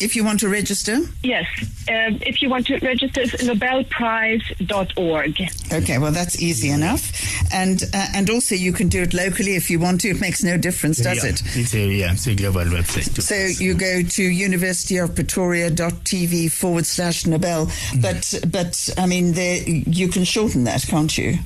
If 0.04 0.16
you 0.16 0.24
want 0.24 0.40
to 0.42 0.50
register, 0.50 1.00
Yes, 1.24 1.48
um, 1.88 2.20
if 2.22 2.42
you 2.42 2.50
want 2.50 2.68
to 2.68 2.78
register, 2.80 3.22
it's 3.22 3.34
nobelprize.org. 3.44 5.42
okay. 5.72 5.98
Well, 5.98 6.12
that's 6.12 6.42
easy 6.42 6.70
enough, 6.70 7.12
and 7.54 7.82
uh, 7.94 8.08
and 8.14 8.30
also 8.30 8.56
you 8.56 8.74
can 8.74 8.90
do 8.90 9.02
it 9.02 9.14
locally 9.14 9.56
if 9.56 9.70
you 9.70 9.80
want 9.80 10.02
to. 10.02 10.10
It 10.10 10.20
makes 10.20 10.44
no 10.44 10.58
difference, 10.58 10.98
does 10.98 11.24
yeah, 11.24 11.30
it? 11.32 11.42
It's 11.56 11.74
a 11.74 11.88
yeah, 11.88 12.12
it's 12.14 12.28
a 12.28 12.36
global 12.36 12.66
website. 12.66 13.16
Too. 13.16 13.22
So 13.22 13.36
you 13.36 13.74
go 13.74 14.04
to 14.04 14.30
universityofpretoria.tv 14.30 16.52
forward 16.52 16.86
slash 16.86 17.26
Nobel, 17.26 17.70
but 18.02 18.34
but 18.52 18.90
I 18.98 19.06
mean, 19.06 19.32
there 19.34 19.64
you 19.68 20.10
can 20.10 20.24
shorten 20.26 20.66
that, 20.66 20.86
can't 20.88 21.18
you? 21.18 21.38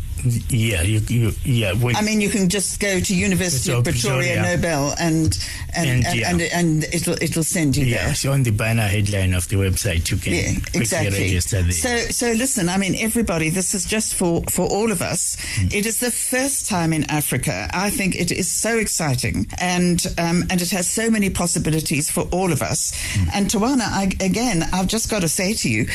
Yeah, 0.50 0.82
you, 0.82 1.00
you 1.08 1.32
yeah. 1.44 1.74
Well, 1.74 1.96
I 1.98 2.02
mean, 2.02 2.22
you 2.22 2.30
can 2.30 2.50
just 2.50 2.80
go 2.80 3.00
to 3.00 3.16
University 3.16 3.72
of 3.74 3.84
Pretoria, 3.84 4.36
Pretoria. 4.42 4.56
Nobel, 4.58 4.94
and 5.00 5.38
and 5.76 5.90
And, 5.90 6.06
and, 6.06 6.16
yeah. 6.20 6.30
and, 6.30 6.42
and 6.42 6.84
it'll 6.94 7.22
it'll 7.22 7.44
send 7.44 7.76
you 7.78 7.86
yeah, 7.86 8.04
there. 8.04 8.12
it's 8.12 8.26
on 8.26 8.44
the 8.44 8.52
banner 8.52 8.88
headline 8.88 9.34
of 9.34 9.48
the 9.50 9.56
website. 9.58 10.10
You 10.10 10.18
can 10.18 10.34
Yeah, 10.34 10.60
exactly. 10.74 11.20
register 11.20 11.62
there. 11.62 11.72
So, 11.72 11.98
so 12.12 12.32
listen. 12.32 12.70
I 12.70 12.78
mean, 12.78 12.96
everybody. 12.96 13.50
This 13.50 13.74
is 13.74 13.86
just 13.86 14.16
for 14.16 14.44
for 14.50 14.66
all 14.68 14.92
of 14.92 15.02
us. 15.02 15.38
It 15.74 15.86
is 15.86 16.00
the 16.00 16.12
first 16.12 16.68
time 16.68 16.94
in 16.94 17.04
Africa. 17.10 17.70
I 17.74 17.90
think 17.90 18.16
it 18.16 18.32
is 18.32 18.50
so 18.50 18.78
exciting, 18.78 19.48
and 19.60 20.06
um, 20.18 20.44
and 20.50 20.62
it 20.62 20.72
has 20.72 20.88
so 20.88 21.10
many 21.10 21.30
possibilities 21.30 22.10
for 22.10 22.22
all 22.32 22.52
of 22.52 22.62
us. 22.62 22.92
And 23.34 23.48
Tawana, 23.48 23.82
I, 23.88 24.04
again, 24.20 24.64
I've 24.74 24.88
just 24.88 25.10
got 25.10 25.22
to 25.22 25.28
say 25.30 25.54
to 25.54 25.70
you. 25.70 25.88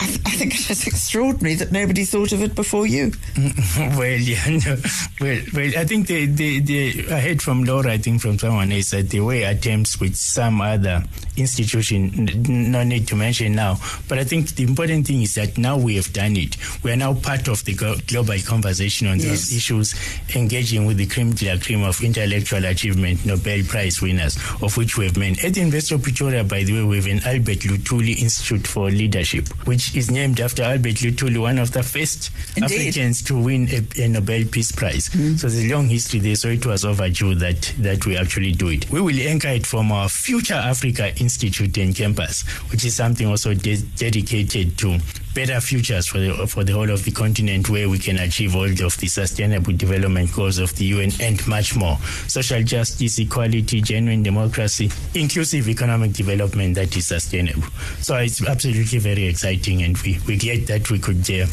I, 0.00 0.06
th- 0.06 0.20
I 0.24 0.30
think 0.30 0.54
it 0.54 0.70
is 0.70 0.86
extraordinary 0.86 1.56
that 1.56 1.72
nobody 1.72 2.04
thought 2.04 2.32
of 2.32 2.42
it 2.42 2.54
before 2.54 2.86
you. 2.86 3.12
well, 3.76 4.16
yeah, 4.16 4.48
no, 4.66 4.76
well, 5.20 5.40
well, 5.52 5.70
I 5.76 5.84
think 5.84 6.06
the, 6.06 6.24
the, 6.24 6.60
the, 6.60 7.12
I 7.12 7.20
heard 7.20 7.42
from 7.42 7.64
Laura, 7.64 7.92
I 7.92 7.98
think 7.98 8.22
from 8.22 8.38
someone 8.38 8.72
else, 8.72 8.92
that 8.92 9.10
there 9.10 9.22
were 9.22 9.44
attempts 9.44 10.00
with 10.00 10.16
some 10.16 10.62
other 10.62 11.04
institution, 11.36 12.28
no 12.48 12.82
need 12.82 13.08
to 13.08 13.16
mention 13.16 13.54
now, 13.54 13.76
but 14.08 14.18
I 14.18 14.24
think 14.24 14.54
the 14.54 14.62
important 14.64 15.06
thing 15.06 15.20
is 15.20 15.34
that 15.34 15.58
now 15.58 15.76
we 15.76 15.96
have 15.96 16.12
done 16.14 16.36
it. 16.36 16.56
We 16.82 16.92
are 16.92 16.96
now 16.96 17.12
part 17.12 17.48
of 17.48 17.62
the 17.66 17.74
global 17.74 18.38
conversation 18.46 19.06
on 19.06 19.18
yes. 19.18 19.28
those 19.28 19.56
issues, 19.56 19.94
engaging 20.34 20.86
with 20.86 20.96
the 20.96 21.06
cream 21.06 21.32
de 21.32 21.52
la 21.52 21.60
cream 21.60 21.82
of 21.82 22.00
intellectual 22.02 22.64
achievement 22.64 23.26
Nobel 23.26 23.64
Prize 23.64 24.00
winners, 24.00 24.38
of 24.62 24.76
which 24.78 24.96
we 24.96 25.04
have 25.04 25.18
many. 25.18 25.36
At 25.44 25.54
the 25.54 25.60
University 25.60 25.94
of 25.94 26.02
Pretoria, 26.02 26.42
by 26.42 26.64
the 26.64 26.72
way, 26.72 26.84
we 26.84 26.96
have 26.96 27.06
an 27.06 27.20
Albert 27.26 27.60
Luthuli 27.60 28.18
Institute 28.18 28.66
for 28.66 28.90
Leadership, 28.90 29.48
which 29.66 29.89
is 29.94 30.10
named 30.10 30.40
after 30.40 30.62
Albert 30.62 30.96
Luthuli, 30.96 31.40
one 31.40 31.58
of 31.58 31.72
the 31.72 31.82
first 31.82 32.30
Indeed. 32.56 32.88
Africans 32.88 33.22
to 33.24 33.38
win 33.38 33.68
a, 33.70 34.02
a 34.02 34.08
Nobel 34.08 34.44
Peace 34.44 34.72
Prize. 34.72 35.08
Mm. 35.10 35.38
So 35.38 35.48
there's 35.48 35.70
a 35.70 35.74
long 35.74 35.88
history 35.88 36.20
there, 36.20 36.36
so 36.36 36.48
it 36.48 36.64
was 36.64 36.84
overdue 36.84 37.34
that, 37.36 37.72
that 37.78 38.06
we 38.06 38.16
actually 38.16 38.52
do 38.52 38.68
it. 38.68 38.90
We 38.90 39.00
will 39.00 39.18
anchor 39.20 39.48
it 39.48 39.66
from 39.66 39.92
our 39.92 40.08
Future 40.08 40.54
Africa 40.54 41.14
Institute 41.18 41.76
and 41.78 41.94
campus, 41.94 42.42
which 42.70 42.84
is 42.84 42.94
something 42.94 43.26
also 43.26 43.54
de- 43.54 43.82
dedicated 43.96 44.78
to 44.78 44.98
better 45.34 45.60
futures 45.60 46.06
for 46.06 46.18
the 46.18 46.46
for 46.46 46.64
the 46.64 46.72
whole 46.72 46.90
of 46.90 47.04
the 47.04 47.10
continent 47.10 47.68
where 47.68 47.88
we 47.88 47.98
can 47.98 48.18
achieve 48.18 48.54
all 48.56 48.64
of 48.64 48.96
the 48.98 49.06
sustainable 49.06 49.72
development 49.72 50.32
goals 50.34 50.58
of 50.58 50.74
the 50.76 50.84
UN 50.86 51.10
and 51.20 51.46
much 51.46 51.76
more. 51.76 51.96
Social 52.26 52.62
justice, 52.62 53.18
equality, 53.18 53.80
genuine 53.80 54.22
democracy, 54.22 54.90
inclusive 55.14 55.68
economic 55.68 56.12
development 56.12 56.74
that 56.74 56.96
is 56.96 57.06
sustainable. 57.06 57.68
So 58.00 58.16
it's 58.16 58.46
absolutely 58.46 58.98
very 58.98 59.26
exciting 59.26 59.82
and 59.82 59.96
we, 59.98 60.18
we 60.26 60.36
get 60.36 60.66
that 60.66 60.90
we 60.90 60.98
could 60.98 61.28
uh, 61.30 61.46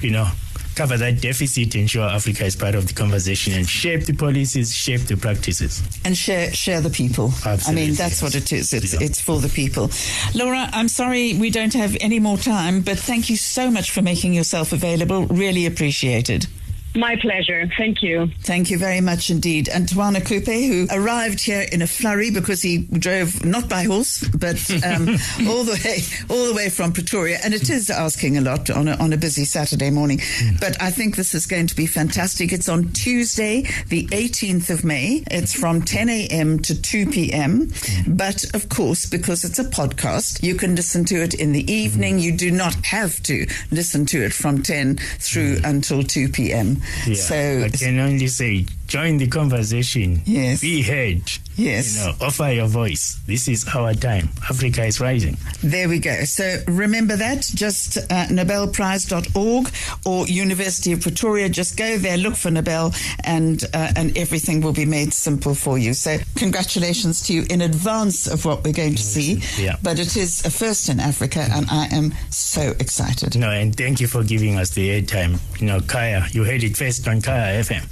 you 0.00 0.10
know 0.10 0.28
cover 0.74 0.96
that 0.96 1.20
deficit, 1.20 1.74
ensure 1.74 2.08
Africa 2.08 2.44
is 2.44 2.56
part 2.56 2.74
of 2.74 2.86
the 2.86 2.94
conversation, 2.94 3.52
and 3.54 3.68
shape 3.68 4.06
the 4.06 4.14
policies, 4.14 4.74
shape 4.74 5.02
the 5.02 5.16
practices, 5.16 5.82
and 6.04 6.16
share 6.16 6.52
share 6.52 6.80
the 6.80 6.90
people. 6.90 7.32
Absolutely, 7.44 7.82
I 7.82 7.86
mean, 7.86 7.94
that's 7.94 8.20
yes. 8.20 8.22
what 8.22 8.34
it 8.34 8.52
is. 8.52 8.72
It's 8.72 8.94
yeah. 8.94 9.00
it's 9.02 9.20
for 9.20 9.40
the 9.40 9.48
people. 9.48 9.90
Laura, 10.34 10.68
I'm 10.72 10.88
sorry 10.88 11.34
we 11.34 11.50
don't 11.50 11.74
have 11.74 11.96
any 12.00 12.20
more 12.20 12.38
time, 12.38 12.82
but 12.82 12.98
thank 12.98 13.30
you 13.30 13.36
so 13.36 13.70
much 13.70 13.90
for 13.90 14.02
making 14.02 14.34
yourself 14.34 14.72
available. 14.72 15.26
Really 15.26 15.66
appreciated. 15.66 16.46
My 16.94 17.14
pleasure. 17.16 17.70
Thank 17.76 18.02
you. 18.02 18.30
Thank 18.40 18.70
you 18.70 18.76
very 18.76 19.00
much 19.00 19.30
indeed. 19.30 19.68
And 19.68 19.86
Tawana 19.86 20.20
Kupe, 20.20 20.66
who 20.66 20.88
arrived 20.90 21.40
here 21.40 21.64
in 21.70 21.82
a 21.82 21.86
flurry 21.86 22.30
because 22.32 22.62
he 22.62 22.78
drove 22.78 23.44
not 23.44 23.68
by 23.68 23.84
horse, 23.84 24.26
but 24.28 24.58
um, 24.84 25.08
all 25.48 25.62
the 25.62 25.80
way 25.84 26.02
all 26.28 26.46
the 26.46 26.54
way 26.54 26.68
from 26.68 26.92
Pretoria. 26.92 27.38
And 27.44 27.54
it 27.54 27.70
is 27.70 27.90
asking 27.90 28.38
a 28.38 28.40
lot 28.40 28.70
on 28.70 28.88
a, 28.88 28.96
on 28.96 29.12
a 29.12 29.16
busy 29.16 29.44
Saturday 29.44 29.90
morning. 29.90 30.18
Mm. 30.18 30.60
But 30.60 30.82
I 30.82 30.90
think 30.90 31.14
this 31.14 31.32
is 31.32 31.46
going 31.46 31.68
to 31.68 31.76
be 31.76 31.86
fantastic. 31.86 32.52
It's 32.52 32.68
on 32.68 32.88
Tuesday, 32.92 33.62
the 33.86 34.06
18th 34.08 34.70
of 34.70 34.82
May. 34.82 35.22
It's 35.30 35.54
from 35.54 35.82
10 35.82 36.08
a.m. 36.08 36.58
to 36.60 36.80
2 36.80 37.06
p.m. 37.10 37.68
Mm. 37.68 38.16
But 38.16 38.52
of 38.54 38.68
course, 38.68 39.06
because 39.06 39.44
it's 39.44 39.60
a 39.60 39.64
podcast, 39.64 40.42
you 40.42 40.56
can 40.56 40.74
listen 40.74 41.04
to 41.06 41.22
it 41.22 41.34
in 41.34 41.52
the 41.52 41.70
evening. 41.70 42.18
You 42.18 42.32
do 42.32 42.50
not 42.50 42.74
have 42.86 43.22
to 43.24 43.46
listen 43.70 44.06
to 44.06 44.24
it 44.24 44.32
from 44.32 44.62
10 44.62 44.96
through 44.96 45.60
until 45.62 46.02
2 46.02 46.30
p.m. 46.30 46.79
Yeah, 47.06 47.14
so 47.14 47.62
I 47.64 47.68
can 47.68 47.98
only 47.98 48.26
say 48.28 48.66
join 48.86 49.18
the 49.18 49.26
conversation. 49.26 50.22
Yes. 50.24 50.60
Be 50.60 50.82
heard. 50.82 51.22
Yes. 51.60 51.98
You 51.98 52.06
know, 52.06 52.16
offer 52.26 52.50
your 52.52 52.66
voice. 52.68 53.20
This 53.26 53.48
is 53.48 53.66
our 53.74 53.94
time. 53.94 54.30
Africa 54.48 54.84
is 54.84 55.00
rising. 55.00 55.36
There 55.62 55.88
we 55.88 55.98
go. 55.98 56.24
So 56.24 56.56
remember 56.66 57.16
that. 57.16 57.42
Just 57.54 57.98
uh, 57.98 58.26
nobelprize.org 58.28 59.70
or 60.06 60.26
University 60.26 60.92
of 60.92 61.00
Pretoria. 61.02 61.48
Just 61.48 61.76
go 61.76 61.98
there, 61.98 62.16
look 62.16 62.34
for 62.36 62.50
Nobel, 62.50 62.94
and 63.24 63.62
uh, 63.74 63.92
and 63.96 64.16
everything 64.16 64.60
will 64.60 64.72
be 64.72 64.86
made 64.86 65.12
simple 65.12 65.54
for 65.54 65.78
you. 65.78 65.92
So 65.94 66.18
congratulations 66.36 67.22
to 67.26 67.34
you 67.34 67.44
in 67.50 67.60
advance 67.60 68.26
of 68.26 68.44
what 68.44 68.64
we're 68.64 68.72
going 68.72 68.94
to 68.94 69.02
see. 69.02 69.42
Yeah. 69.62 69.76
But 69.82 69.98
it 69.98 70.16
is 70.16 70.44
a 70.46 70.50
first 70.50 70.88
in 70.88 71.00
Africa, 71.00 71.46
and 71.50 71.66
I 71.70 71.86
am 71.92 72.14
so 72.30 72.74
excited. 72.78 73.36
No, 73.38 73.50
and 73.50 73.76
thank 73.76 74.00
you 74.00 74.06
for 74.06 74.24
giving 74.24 74.58
us 74.58 74.70
the 74.70 74.88
airtime. 75.00 75.38
You 75.60 75.66
know, 75.66 75.80
Kaya, 75.80 76.26
you 76.32 76.44
heard 76.44 76.62
it 76.64 76.76
first 76.76 77.06
on 77.06 77.20
Kaya 77.20 77.60
FM. 77.60 77.82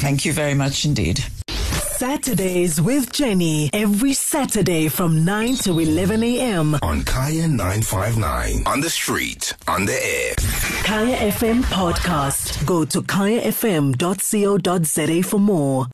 thank 0.00 0.24
you 0.24 0.32
very 0.32 0.54
much 0.54 0.84
indeed. 0.84 1.24
Saturdays 1.98 2.80
with 2.80 3.10
Jenny. 3.10 3.70
Every 3.72 4.12
Saturday 4.12 4.86
from 4.88 5.24
9 5.24 5.56
to 5.64 5.80
11 5.80 6.22
a.m. 6.22 6.76
On 6.80 7.02
Kaya 7.02 7.48
959. 7.48 8.62
On 8.66 8.80
the 8.80 8.88
street, 8.88 9.52
on 9.66 9.84
the 9.84 9.94
air. 9.94 10.34
Kaya 10.84 11.16
FM 11.32 11.62
podcast. 11.64 12.64
Go 12.64 12.84
to 12.84 13.02
kayafm.co.za 13.02 13.98
for 15.28 15.40
more. 15.40 15.86